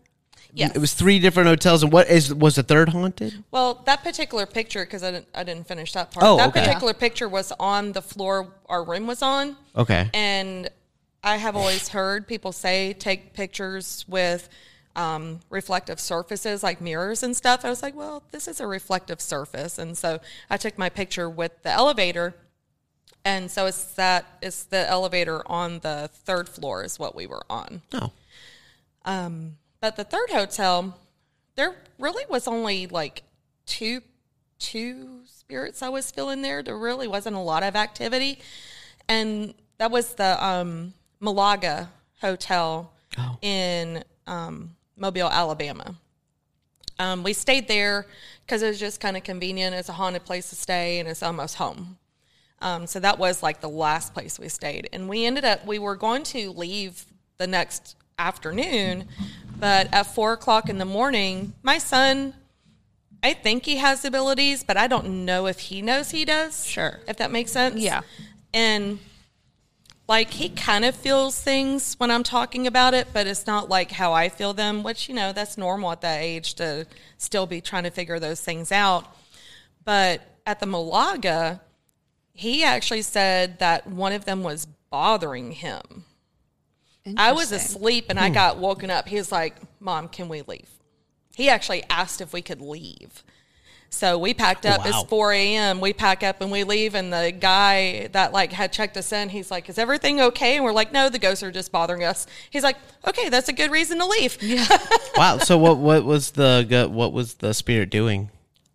[0.53, 0.75] Yes.
[0.75, 3.43] It was three different hotels, and what is was the third haunted?
[3.51, 6.25] Well, that particular picture, because I didn't, I didn't finish that part.
[6.25, 6.61] Oh, that okay.
[6.61, 9.55] particular picture was on the floor our room was on.
[9.75, 10.09] Okay.
[10.13, 10.69] And
[11.23, 14.49] I have always heard people say take pictures with
[14.95, 17.63] um, reflective surfaces like mirrors and stuff.
[17.63, 21.29] I was like, well, this is a reflective surface, and so I took my picture
[21.29, 22.33] with the elevator.
[23.25, 27.43] And so it's that it's the elevator on the third floor is what we were
[27.49, 27.81] on.
[27.93, 28.11] Oh,
[29.81, 30.97] But the third hotel,
[31.55, 33.23] there really was only like
[33.65, 34.01] two
[34.59, 36.61] two spirits I was feeling there.
[36.61, 38.39] There really wasn't a lot of activity.
[39.07, 41.89] And that was the um, Malaga
[42.21, 42.91] Hotel
[43.41, 45.95] in um, Mobile, Alabama.
[46.99, 48.05] Um, we stayed there
[48.45, 49.73] because it was just kind of convenient.
[49.73, 51.97] It's a haunted place to stay, and it's almost home.
[52.61, 54.89] Um, so that was like the last place we stayed.
[54.91, 57.05] And we ended up, we were going to leave
[57.37, 59.07] the next afternoon,
[59.59, 62.33] but at four o'clock in the morning, my son,
[63.21, 66.65] I think he has abilities, but I don't know if he knows he does.
[66.65, 67.01] Sure.
[67.07, 67.81] If that makes sense.
[67.81, 68.01] Yeah.
[68.53, 68.99] And
[70.07, 73.91] like he kind of feels things when I'm talking about it, but it's not like
[73.91, 77.61] how I feel them, which, you know, that's normal at that age to still be
[77.61, 79.05] trying to figure those things out.
[79.83, 81.61] But at the Malaga,
[82.33, 86.05] he actually said that one of them was bothering him.
[87.17, 88.33] I was asleep and I hmm.
[88.33, 89.07] got woken up.
[89.07, 90.69] He was like, Mom, can we leave?
[91.35, 93.23] He actually asked if we could leave.
[93.89, 94.79] So we packed oh, up.
[94.79, 94.85] wow.
[94.87, 95.81] It's 4 a.m.
[95.81, 96.95] We pack up and we leave.
[96.95, 100.63] And the guy that like had checked us in, he's like, "Is everything okay?" And
[100.63, 103.71] we're like, "No, the ghosts are just bothering us." He's like, "Okay, that's a good
[103.71, 104.65] reason to leave." Yeah.
[105.17, 105.39] wow.
[105.39, 108.29] So what what was the gu- what was the spirit doing?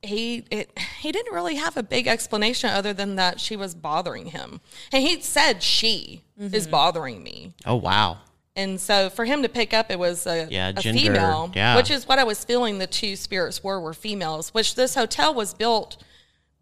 [0.04, 4.26] He it, he didn't really have a big explanation other than that she was bothering
[4.26, 4.60] him,
[4.92, 7.54] and he said she is bothering me.
[7.64, 8.18] Oh wow.
[8.56, 11.74] And so for him to pick up, it was a, Yeah, a gender, female, yeah.
[11.74, 15.34] which is what I was feeling the two spirits were, were females, which this hotel
[15.34, 15.96] was built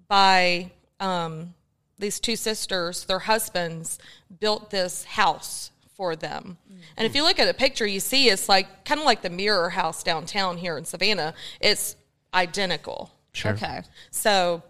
[0.09, 1.53] by um,
[1.99, 3.05] these two sisters.
[3.05, 3.99] Their husbands
[4.41, 6.57] built this house for them.
[6.97, 9.31] And if you look at a picture, you see it's like kind of like the
[9.31, 11.35] mirror house downtown here in Savannah.
[11.61, 11.97] It's
[12.35, 13.13] identical.
[13.33, 13.53] Sure.
[13.53, 13.83] Okay.
[14.11, 14.63] So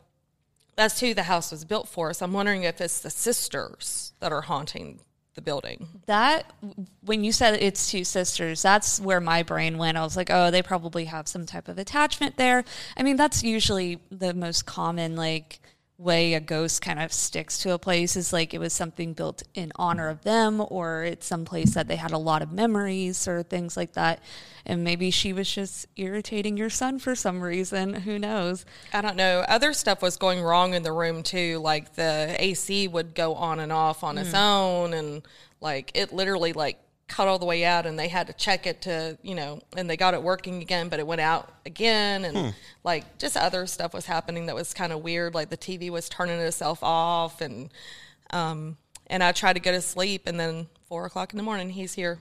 [0.77, 2.12] that's who the house was built for.
[2.12, 5.01] So I'm wondering if it's the sisters that are haunting
[5.35, 5.88] the building.
[6.07, 6.53] That
[7.03, 9.96] when you said it's two sisters, that's where my brain went.
[9.96, 12.64] I was like, oh, they probably have some type of attachment there.
[12.96, 15.61] I mean, that's usually the most common like
[16.03, 19.43] way a ghost kind of sticks to a place is like it was something built
[19.55, 23.29] in honor of them or it's some place that they had a lot of memories
[23.29, 24.21] or things like that.
[24.67, 27.95] And maybe she was just irritating your son for some reason.
[27.95, 28.65] Who knows?
[28.93, 29.45] I don't know.
[29.49, 31.59] Other stuff was going wrong in the room too.
[31.59, 34.41] Like the AC would go on and off on its mm.
[34.41, 35.23] own, and
[35.61, 36.79] like it literally like
[37.12, 39.88] cut all the way out, and they had to check it to you know, and
[39.88, 43.92] they got it working again, but it went out again, and like just other stuff
[43.92, 45.35] was happening that was kind of weird.
[45.35, 47.70] Like the TV was turning itself off, and
[48.31, 51.71] um, and I tried to go to sleep, and then four o'clock in the morning,
[51.71, 52.19] he's here.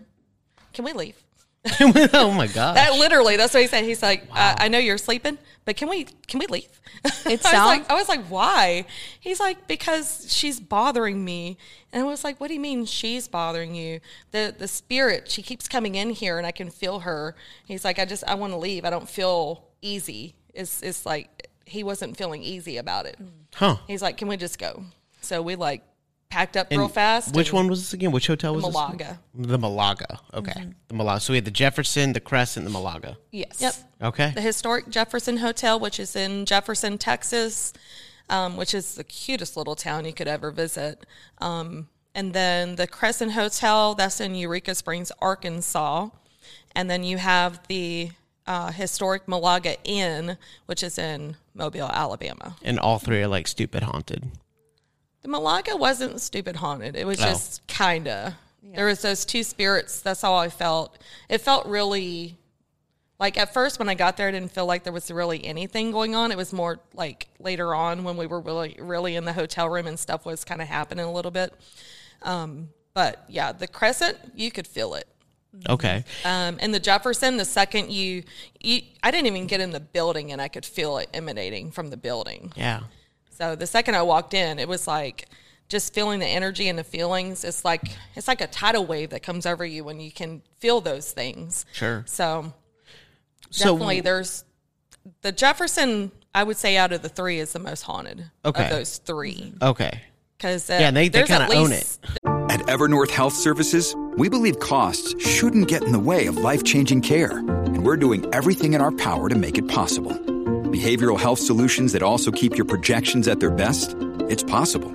[0.74, 1.24] Can we leave?
[2.14, 2.76] oh my god.
[2.76, 3.84] That literally, that's what he said.
[3.84, 6.80] He's like, I, I know you're sleeping, but can we can we leave?
[7.06, 8.86] It I was sounds- like, I was like, why?
[9.20, 11.58] He's like, because she's bothering me,
[11.94, 14.00] and I was like, what do you mean she's bothering you?
[14.32, 17.36] The the spirit, she keeps coming in here, and I can feel her.
[17.66, 18.84] He's like, I just I want to leave.
[18.84, 20.36] I don't feel easy.
[20.56, 23.18] It's it's like he wasn't feeling easy about it.
[23.54, 23.78] huh.
[23.88, 24.84] He's like, can we just go?
[25.22, 25.84] So we like
[26.32, 27.36] packed up real fast.
[27.36, 28.12] Which one was this again?
[28.12, 29.20] Which hotel was Malaga.
[29.36, 29.48] this?
[29.48, 29.52] Malaga.
[29.52, 30.20] The Malaga.
[30.34, 30.52] Okay.
[30.52, 30.70] Mm-hmm.
[30.88, 31.20] The Malaga.
[31.20, 33.18] So we had the Jefferson, the Crescent, the Malaga.
[33.32, 33.62] Yes.
[33.62, 33.76] Yep.
[34.02, 34.32] Okay.
[34.34, 37.74] The historic Jefferson Hotel, which is in Jefferson, Texas,
[38.30, 41.06] um, which is the cutest little town you could ever visit.
[41.40, 46.10] Um, and then the Crescent Hotel, that's in Eureka Springs, Arkansas.
[46.74, 48.12] And then you have the
[48.48, 52.56] uh, historic Malaga Inn, which is in Mobile, Alabama.
[52.64, 54.32] And all three are like stupid haunted.
[55.22, 56.96] The Malaga wasn't stupid haunted.
[56.96, 57.26] It was Oh.
[57.26, 58.34] just kind of.
[58.64, 60.00] There was those two spirits.
[60.02, 60.98] That's how I felt.
[61.30, 62.38] It felt really
[63.20, 65.92] like at first when I got there, I didn't feel like there was really anything
[65.92, 66.32] going on.
[66.32, 69.86] It was more like later on when we were really, really in the hotel room
[69.88, 71.54] and stuff was kind of happening a little bit.
[72.24, 75.08] Um, but yeah, the Crescent, you could feel it.
[75.70, 76.04] Okay.
[76.24, 78.24] Um, and the Jefferson, the second you,
[78.60, 81.90] you, I didn't even get in the building and I could feel it emanating from
[81.90, 82.54] the building.
[82.56, 82.82] Yeah.
[83.42, 85.28] So the second I walked in, it was like
[85.68, 87.44] just feeling the energy and the feelings.
[87.44, 87.82] It's like
[88.16, 91.66] it's like a tidal wave that comes over you when you can feel those things.
[91.74, 92.04] Sure.
[92.06, 92.54] So
[93.50, 94.44] So definitely, there's
[95.24, 96.12] the Jefferson.
[96.36, 98.64] I would say out of the three is the most haunted Okay.
[98.66, 100.00] of those three Okay.
[100.38, 101.98] because uh, Yeah, they- they kinda own it.
[102.24, 107.02] At Evernorth Health Services, we believe costs shouldn't get in the way of life changing
[107.02, 110.18] care, and we're doing everything in our power to make it possible.
[110.72, 113.96] Behavioral health solutions that also keep your projections at their best?
[114.30, 114.90] It's possible.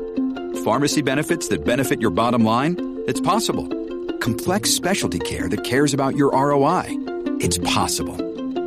[0.65, 3.03] Pharmacy benefits that benefit your bottom line?
[3.07, 3.69] It's possible.
[4.19, 6.85] Complex specialty care that cares about your ROI?
[7.41, 8.17] It's possible.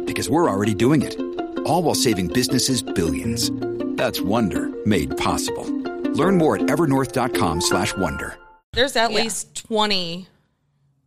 [0.06, 1.20] Because we're already doing it.
[1.66, 3.50] All while saving businesses billions.
[3.98, 5.66] That's Wonder made possible.
[6.14, 8.38] Learn more at evernorth.com slash wonder.
[8.74, 10.28] there's at least twenty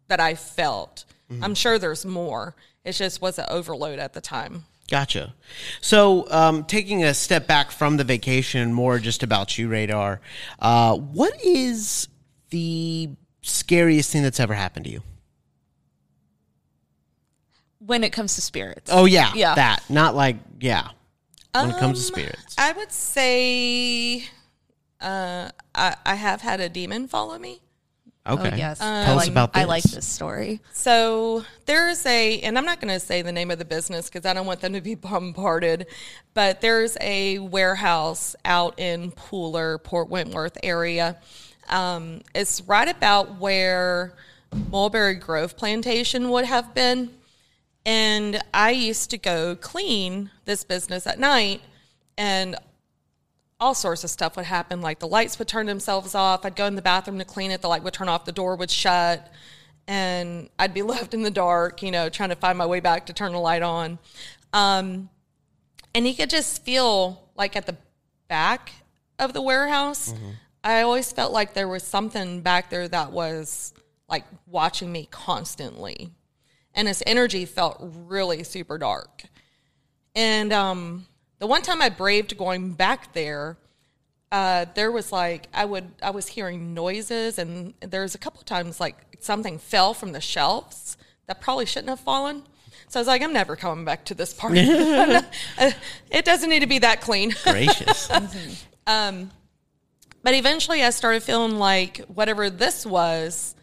[0.08, 1.04] that I felt.
[1.30, 1.44] Mm-hmm.
[1.44, 2.54] I'm sure there's more.
[2.84, 4.64] It just was an overload at the time.
[4.90, 5.34] Gotcha.
[5.80, 10.20] So, um, taking a step back from the vacation, more just about you, Radar.
[10.58, 12.08] Uh, what is
[12.50, 13.10] the
[13.42, 15.02] scariest thing that's ever happened to you?
[17.78, 18.90] When it comes to spirits.
[18.92, 19.54] Oh yeah, Yeah.
[19.56, 19.82] that.
[19.88, 20.88] Not like yeah.
[21.54, 24.24] When it comes to spirits, I would say
[25.00, 27.60] uh, I, I have had a demon follow me.
[28.26, 28.50] Okay.
[28.52, 28.78] Oh, yes.
[28.78, 29.62] Tell I us like, about this.
[29.62, 30.60] I like this story.
[30.72, 34.26] So there's a, and I'm not going to say the name of the business because
[34.26, 35.86] I don't want them to be bombarded,
[36.34, 41.18] but there's a warehouse out in Pooler, Port Wentworth area.
[41.68, 44.14] Um, it's right about where
[44.70, 47.10] Mulberry Grove Plantation would have been.
[47.84, 51.62] And I used to go clean this business at night,
[52.16, 52.56] and
[53.62, 54.80] all sorts of stuff would happen.
[54.80, 56.44] Like the lights would turn themselves off.
[56.44, 57.62] I'd go in the bathroom to clean it.
[57.62, 58.24] The light would turn off.
[58.24, 59.32] The door would shut.
[59.86, 63.06] And I'd be left in the dark, you know, trying to find my way back
[63.06, 64.00] to turn the light on.
[64.52, 65.08] Um,
[65.94, 67.76] and you could just feel like at the
[68.26, 68.72] back
[69.20, 70.12] of the warehouse,
[70.64, 73.74] I always felt like there was something back there that was
[74.08, 76.10] like watching me constantly.
[76.74, 79.22] And this energy felt really super dark.
[80.16, 81.06] And um,
[81.42, 83.56] the one time I braved going back there,
[84.30, 88.38] uh, there was like I would I was hearing noises, and there was a couple
[88.38, 92.44] of times like something fell from the shelves that probably shouldn't have fallen.
[92.86, 94.64] So I was like, I'm never coming back to this party.
[95.58, 95.72] Uh,
[96.12, 97.34] it doesn't need to be that clean.
[97.42, 98.08] Gracious.
[100.22, 103.56] But eventually, I started feeling like whatever this was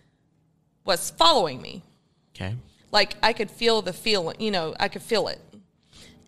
[0.84, 1.84] was following me.
[2.36, 2.56] okay.
[2.92, 5.40] like I could feel the feeling, you know, I could feel it.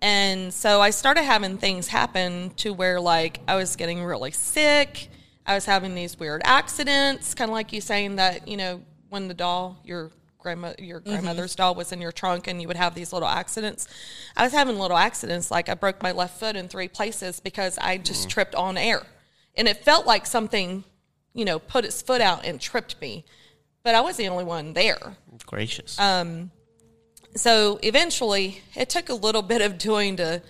[0.02, 5.10] And so I started having things happen to where like I was getting really sick.
[5.46, 9.28] I was having these weird accidents, kind of like you saying that, you know, when
[9.28, 11.12] the doll, your grandma your mm-hmm.
[11.12, 13.88] grandmother's doll was in your trunk and you would have these little accidents.
[14.36, 17.78] I was having little accidents like I broke my left foot in three places because
[17.78, 18.30] I just mm-hmm.
[18.30, 19.04] tripped on air.
[19.56, 20.84] And it felt like something,
[21.34, 23.26] you know, put its foot out and tripped me.
[23.84, 26.00] But I was the only one there Gracious.
[26.00, 26.52] Um,
[27.36, 30.42] so eventually it took a little bit of doing to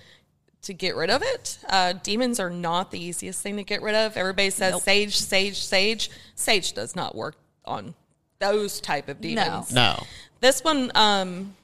[0.64, 1.58] to get rid of it.
[1.68, 4.16] Uh, demons are not the easiest thing to get rid of.
[4.16, 6.12] Everybody says sage sage sage.
[6.36, 7.96] Sage does not work on
[8.40, 9.72] those type of demons.
[9.72, 10.04] No.
[10.40, 11.56] this one um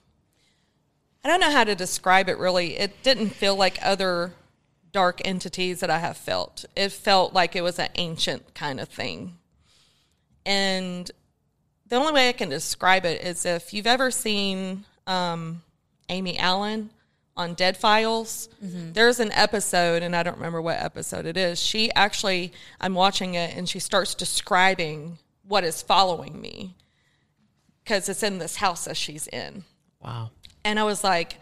[1.24, 2.78] i don't know how to describe it really.
[2.78, 4.34] It didn't feel like other
[4.92, 6.66] dark entities that i have felt.
[6.76, 9.38] It felt like it was an ancient kind of thing.
[10.46, 11.10] And
[11.88, 15.64] the only way I can describe it is if you've ever seen um,
[16.10, 16.92] Amy Allen
[17.36, 21.60] on Dead Files, there's an episode, and I don't remember what episode it is.
[21.60, 22.52] She actually,
[22.82, 26.76] I'm watching it, and she starts describing what is following me
[27.84, 29.64] because it's in this house that she's in.
[30.02, 30.32] Wow.
[30.66, 31.38] And I was like,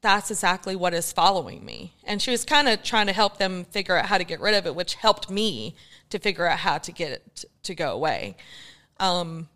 [0.00, 1.92] that's exactly what is following me.
[2.04, 4.54] And she was kind of trying to help them figure out how to get rid
[4.54, 5.76] of it, which helped me
[6.08, 8.36] to figure out how to get it to go away.
[8.98, 9.48] Um,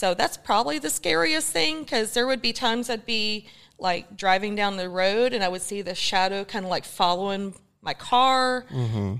[0.00, 3.46] so that's probably the scariest thing because there would be times I'd be
[3.78, 7.52] like driving down the road and I would see the shadow kind of like following
[7.82, 8.64] my car.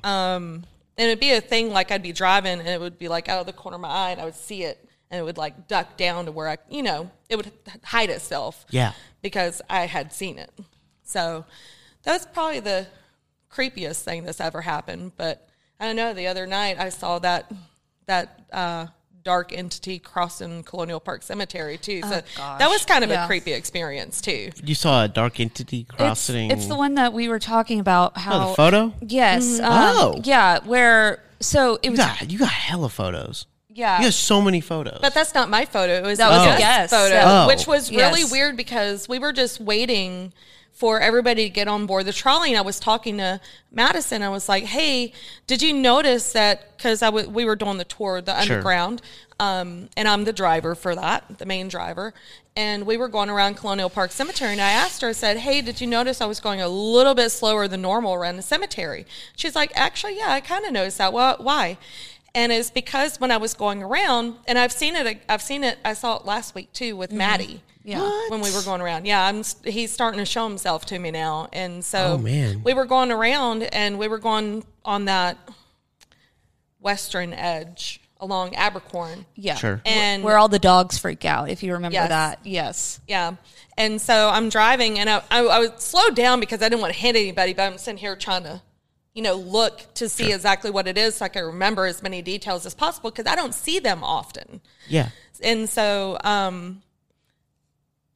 [0.03, 0.64] Um,
[0.97, 3.41] and it'd be a thing like I'd be driving and it would be like out
[3.41, 5.68] of the corner of my eye and I would see it and it would like
[5.68, 7.53] duck down to where I, you know, it would
[7.85, 8.64] hide itself.
[8.70, 8.93] Yeah.
[9.20, 10.51] Because I had seen it.
[11.03, 11.45] So
[12.05, 12.87] that's probably the
[13.53, 15.12] creepiest thing that's ever happened.
[15.18, 15.47] But
[15.78, 16.14] I don't know.
[16.14, 17.53] The other night I saw that
[18.07, 18.87] that uh,
[19.23, 22.01] dark entity crossing Colonial Park Cemetery too.
[22.03, 23.25] So that was kind of Yeah.
[23.25, 24.51] a creepy experience too.
[24.64, 26.51] You saw a dark entity crossing.
[26.51, 28.16] it's the one that we were talking about.
[28.16, 28.93] How Oh, the photo.
[29.01, 29.59] Yes.
[29.61, 30.21] Um, Oh.
[30.25, 30.61] Yeah.
[30.64, 32.01] Where so it You was.
[32.01, 33.47] got you got hella photos.
[33.73, 33.99] Yeah.
[33.99, 34.99] You got so many photos.
[35.01, 35.95] But that's not my photo.
[35.95, 37.47] It was That a was a guest guest, photo, Oh.
[37.47, 38.33] which was really Yes.
[38.33, 40.33] weird because we were just waiting
[40.81, 42.49] for everybody to get on board the trolley.
[42.49, 43.39] And I was talking to
[43.70, 44.22] Madison.
[44.22, 45.12] I was like, "Hey,
[45.47, 48.55] did you notice that?" Because I w- we were doing the tour, the Sure.
[48.57, 49.03] underground,
[49.39, 52.14] um, and I'm the driver for that, the main driver.
[52.57, 55.61] And we were going around Colonial Park Cemetery, and I asked her, I said, "Hey,
[55.61, 59.05] did you notice I was going a little bit slower than normal around the cemetery?"
[59.37, 61.12] She's like, "Actually, yeah, I kind of noticed that.
[61.12, 61.76] Well, why?"
[62.35, 65.76] And it's because when I was going around, and I've seen it, I've seen it,
[65.85, 67.61] I saw it last week too with Maddie.
[67.91, 68.20] Yeah.
[68.28, 69.07] When we were going around.
[69.07, 71.49] Yeah, I'm, he's starting to show himself to me now.
[71.53, 72.62] And so Oh, man.
[72.62, 75.36] we were going around and we were going on that
[76.80, 79.24] western edge along Abercorn.
[79.34, 79.55] yeah.
[79.55, 79.80] Sure.
[79.86, 81.49] And where all the dogs freak out.
[81.49, 82.09] If you remember Yes.
[82.11, 82.41] that.
[82.45, 83.01] Yes.
[83.09, 83.36] Yeah.
[83.78, 86.93] And so I'm driving and I, I, I would slow down because I didn't want
[86.93, 88.61] to hit anybody, but I'm sitting here trying to,
[89.14, 92.20] you know, look to see exactly what it is so I can remember as many
[92.20, 94.61] details as possible because I don't see them often.
[94.88, 95.09] yeah.
[95.43, 96.82] And so, um,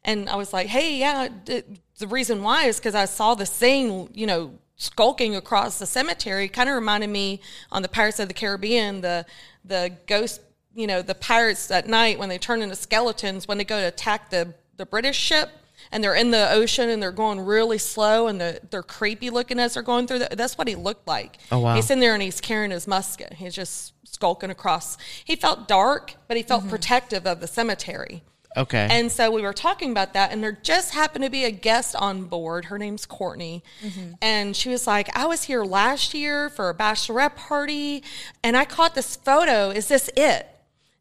[0.05, 1.63] and I was like, hey, yeah, d-
[1.99, 6.49] the reason why is because I saw the thing, you know, skulking across the cemetery.
[6.49, 7.41] Kind of reminded me
[7.71, 9.25] on the Pirates of the Caribbean, the
[9.65, 10.41] the ghost,
[10.75, 13.87] you know, the pirates at night when they turn into skeletons when they go to
[13.87, 15.51] attack the the British ship.
[15.93, 19.59] And they're in the ocean and they're going really slow and the, they're creepy looking
[19.59, 20.21] as they're going through.
[20.21, 21.37] The, that's what he looked like.
[21.53, 21.75] Oh, wow.
[21.75, 23.35] He's in there and he's carrying his musket.
[23.35, 24.97] He's just skulking across.
[25.25, 26.71] He felt dark, but he felt mm-hmm.
[26.71, 28.23] protective of the cemetery.
[28.57, 28.87] Okay.
[28.91, 31.97] And so we were talking about that, and there just happened to be a guest
[31.97, 32.67] on board.
[32.67, 33.63] Her name's Courtney.
[33.83, 34.13] Mm-hmm.
[34.23, 38.03] And she was like, I was here last year for a bachelorette party,
[38.43, 39.71] and I caught this photo.
[39.71, 40.49] Is this it?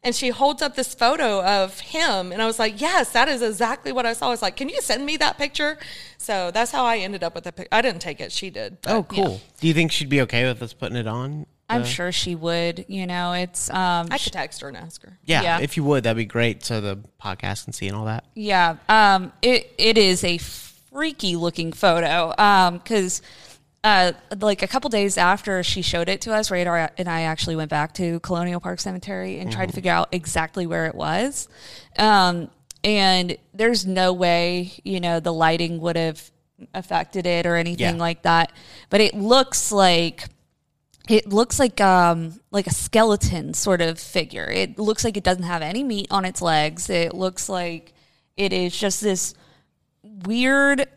[0.05, 2.33] And she holds up this photo of him.
[2.33, 4.27] And I was like, Yes, that is exactly what I saw.
[4.27, 5.77] I was like, Can you send me that picture?
[6.17, 7.69] So that's how I ended up with the picture.
[7.71, 8.81] I didn't take it, she did.
[8.81, 9.41] but- oh, cool.
[9.61, 11.45] Do you think she'd be okay with us putting it on?
[11.75, 12.85] I'm sure she would.
[12.87, 14.07] You know, it's um.
[14.11, 15.17] I could text her and ask her.
[15.25, 15.59] Yeah, Yeah.
[15.59, 16.63] if you would, that'd be great.
[16.63, 18.23] So the podcast can see and all that.
[18.35, 22.33] Yeah, um, it it is a freaky looking photo.
[22.37, 23.21] Um, because
[23.83, 27.55] uh, like a couple days after she showed it to us, Radar and I actually
[27.57, 31.49] went back to Colonial Park Cemetery and tried to figure out exactly where it was.
[31.99, 32.49] Um,
[32.85, 36.31] and there's no way you know the lighting would have
[36.73, 38.01] affected it or anything Yeah.
[38.01, 38.51] like that.
[38.89, 40.25] But it looks like
[41.09, 44.49] it looks like um like a skeleton sort of figure.
[44.49, 46.89] It looks like it doesn't have any meat on its legs.
[46.89, 47.93] It looks like
[48.37, 49.33] it is just this
[50.03, 50.87] weird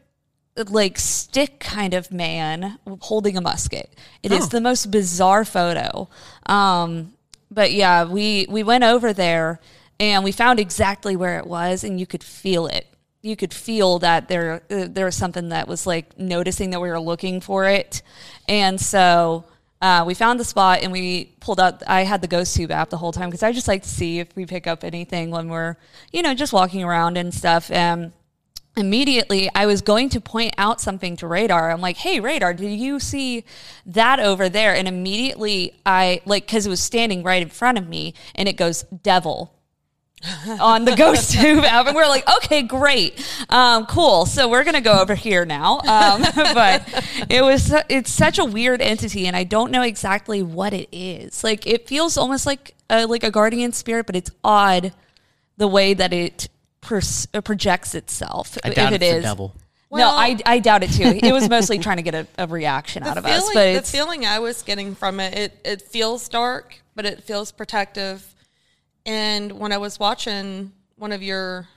[0.70, 3.94] like stick kind of man holding a musket.
[4.22, 4.48] It is Oh.
[4.48, 6.08] the most bizarre photo.
[6.46, 7.12] Um
[7.50, 9.60] but yeah, we we went over there
[10.00, 12.86] and we found exactly where it was and you could feel it.
[13.22, 16.88] You could feel that there uh, there was something that was like noticing that we
[16.88, 18.02] were looking for it.
[18.48, 19.44] And so
[19.80, 21.82] uh, we found the spot and we pulled out.
[21.86, 24.18] I had the Ghost Tube app the whole time because I just like to see
[24.18, 25.76] if we pick up anything when we're,
[26.12, 27.70] you know, just walking around and stuff.
[27.70, 28.12] And
[28.76, 31.70] immediately I was going to point out something to Radar.
[31.70, 33.44] I'm like, hey, Radar, did you see
[33.84, 34.74] that over there?
[34.74, 38.56] And immediately I, like, because it was standing right in front of me and it
[38.56, 39.55] goes, devil.
[40.60, 44.26] On the Ghost Tube app, and we're like, okay, great, um, cool.
[44.26, 45.78] So we're gonna go over here now.
[45.80, 46.82] Um, but
[47.28, 51.44] it was it's such a weird entity, and I don't know exactly what it is.
[51.44, 54.92] Like it feels almost like a, like a guardian spirit, but it's odd
[55.56, 56.48] the way that it
[56.80, 58.58] pers- uh, projects itself.
[58.64, 59.22] I doubt if it it's the is.
[59.24, 59.54] devil.
[59.90, 61.18] no, I, I doubt it too.
[61.22, 63.82] It was mostly trying to get a, a reaction out of feeling, us, but the
[63.82, 68.34] feeling I was getting from it, it, it feels dark, but it feels protective.
[69.06, 71.68] And when I was watching one of your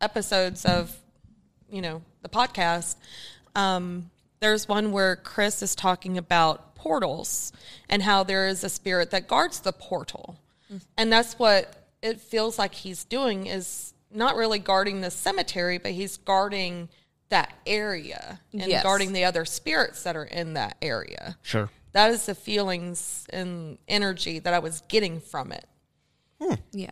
[0.00, 0.96] episodes of,
[1.70, 2.96] you know, the podcast,
[3.54, 4.10] um,
[4.40, 7.52] there's one where Chris is talking about portals
[7.88, 10.36] and how there is a spirit that guards the portal.
[10.98, 15.92] And that's what it feels like he's doing is not really guarding the cemetery, but
[15.92, 16.88] he's guarding
[17.28, 18.82] that area and Yes.
[18.82, 21.36] guarding the other spirits that are in that area.
[21.42, 21.70] Sure.
[21.92, 25.64] that is the feelings and energy that I was getting from it.
[26.72, 26.90] Yeah.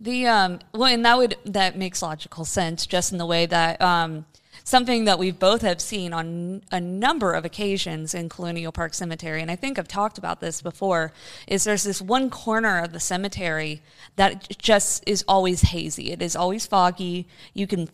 [0.00, 3.80] The um well and that would that makes logical sense just in the way that
[3.80, 4.24] um
[4.62, 9.42] something that we both have seen on a number of occasions in Colonial Park Cemetery
[9.42, 11.12] and I think I've talked about this before
[11.46, 13.82] is there's this one corner of the cemetery
[14.16, 16.12] that just is always hazy.
[16.12, 17.26] It is always foggy.
[17.52, 17.88] You can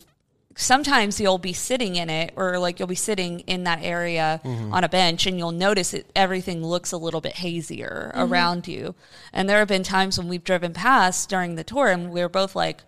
[0.55, 4.73] sometimes you'll be sitting in it or like you'll be sitting in that area mm-hmm.
[4.73, 8.31] on a bench and you'll notice it everything looks a little bit hazier mm-hmm.
[8.31, 8.93] around you
[9.33, 12.29] and there have been times when we've driven past during the tour and we were
[12.29, 12.81] both like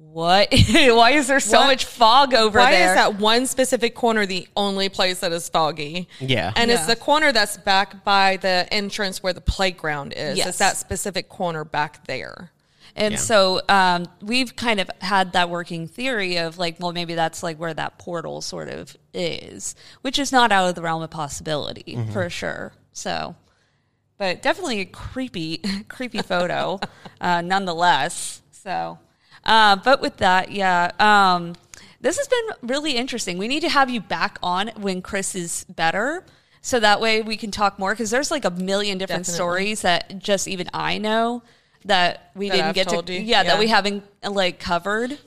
[0.00, 2.66] what why is there so What- much fog over there?
[2.66, 6.08] Why is that one specific corner the only place that is foggy?
[6.18, 6.52] Yeah.
[6.56, 10.38] And it's the corner that's back by the entrance where the playground is.
[10.38, 10.48] Yes.
[10.48, 12.50] It's that specific corner back there.
[13.00, 17.42] And so um, we've kind of had that working theory of like, well, maybe that's
[17.42, 21.10] like where that portal sort of is, which is not out of the realm of
[21.10, 22.72] possibility for sure.
[22.92, 23.36] So,
[24.18, 26.78] but definitely a creepy, creepy photo,
[27.20, 28.42] uh, nonetheless.
[28.50, 28.98] So,
[29.44, 30.90] uh, but with that, yeah.
[30.98, 31.54] Um,
[32.02, 33.38] this has been really interesting.
[33.38, 36.24] We need to have you back on when Chris is better.
[36.62, 39.36] So that way we can talk more because there's like a million different Definitely.
[39.36, 41.42] stories that just even I know
[41.84, 45.18] that we That didn't I've get to you, yeah, that we haven't like covered.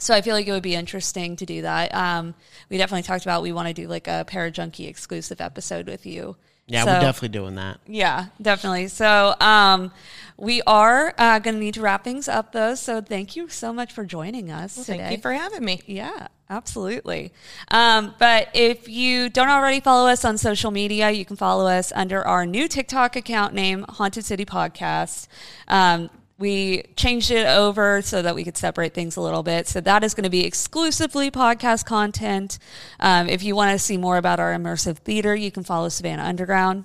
[0.00, 1.92] So i feel like it would be interesting to do that.
[1.94, 2.34] Um,
[2.68, 6.36] we definitely talked about we want to do like a Parajunkie exclusive episode with you
[6.68, 7.78] Yeah, So- we're definitely doing that.
[7.86, 9.90] yeah definitely so um,
[10.36, 13.72] we are uh, going to need to wrap things up though so thank you so
[13.72, 15.80] much for joining us today Thank you for having me.
[15.86, 17.32] yeah, absolutely.
[17.70, 21.92] Um, but if you don't already follow us on social media, you can follow us
[21.94, 25.26] under our new TikTok account name, Haunted City Podcast.
[25.66, 26.08] Um,
[26.38, 29.66] we changed it over so that we could separate things a little bit.
[29.66, 32.58] So that is going to be exclusively podcast content.
[33.00, 36.22] Um, if you want to see more about our immersive theater, you can follow Savannah
[36.22, 36.84] Underground.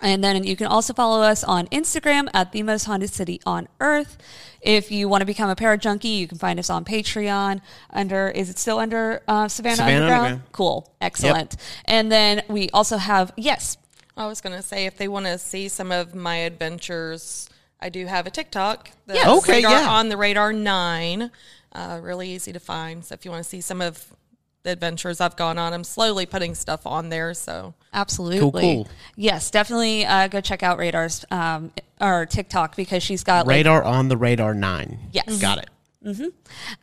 [0.00, 3.68] And then you can also follow us on Instagram at the most haunted city on
[3.78, 4.18] earth.
[4.60, 7.60] If you want to become a Parajunkie, you can find us on Patreon
[7.90, 10.24] under, is it still under uh, Savannah, Savannah Underground?
[10.24, 10.52] Underground.
[10.52, 10.92] Cool.
[11.00, 11.56] Excellent.
[11.84, 13.78] And then we also have, yes,
[14.16, 17.48] I was going to say if they want to see some of my adventures,
[17.82, 18.90] I do have a TikTok.
[19.06, 19.26] The Yes.
[19.26, 19.90] Okay, radar, yeah.
[19.90, 21.30] On the radar nine,
[21.72, 23.04] uh, really easy to find.
[23.04, 24.14] So if you want to see some of
[24.62, 27.34] the adventures I've gone on, I'm slowly putting stuff on there.
[27.34, 28.62] So absolutely.
[28.62, 28.88] cool.
[29.16, 33.82] Yes, definitely uh, go check out Radar's um, or TikTok because she's got like, Radar
[33.82, 34.98] on the radar nine.
[35.12, 35.40] Yes.
[35.40, 35.68] Got it.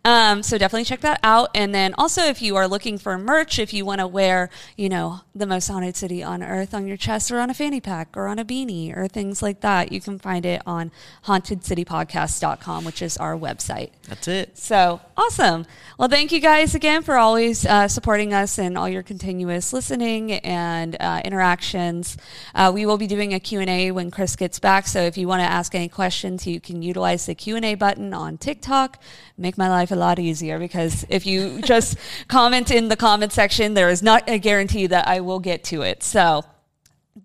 [0.05, 1.49] Um, so definitely check that out.
[1.53, 4.89] And then also, if you are looking for merch, if you want to wear, you
[4.89, 8.15] know, the most haunted city on earth on your chest or on a fanny pack
[8.15, 10.91] or on a beanie or things like that, you can find it on
[11.25, 13.91] hauntedcitypodcast.com, which is our website.
[14.07, 14.57] That's it.
[14.57, 15.65] So awesome.
[15.97, 20.33] Well, thank you guys again for always uh, supporting us and all your continuous listening
[20.33, 22.17] and uh, interactions.
[22.55, 24.87] Uh, we will be doing a Q&A when Chris gets back.
[24.87, 28.37] So if you want to ask any questions, you can utilize the Q&A button on
[28.37, 28.99] TikTok.
[29.37, 31.97] Make my life a lot easier because if you just
[32.27, 35.81] comment in the comment section, there is not a guarantee that I will get to
[35.81, 36.03] it.
[36.03, 36.43] So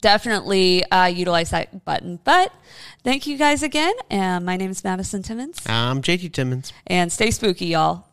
[0.00, 2.18] definitely uh, utilize that button.
[2.24, 2.52] But
[3.02, 3.94] thank you guys again.
[4.10, 5.60] And my name is Madison Timmons.
[5.66, 6.72] I'm JT Timmons.
[6.86, 8.06] And stay spooky, y'all.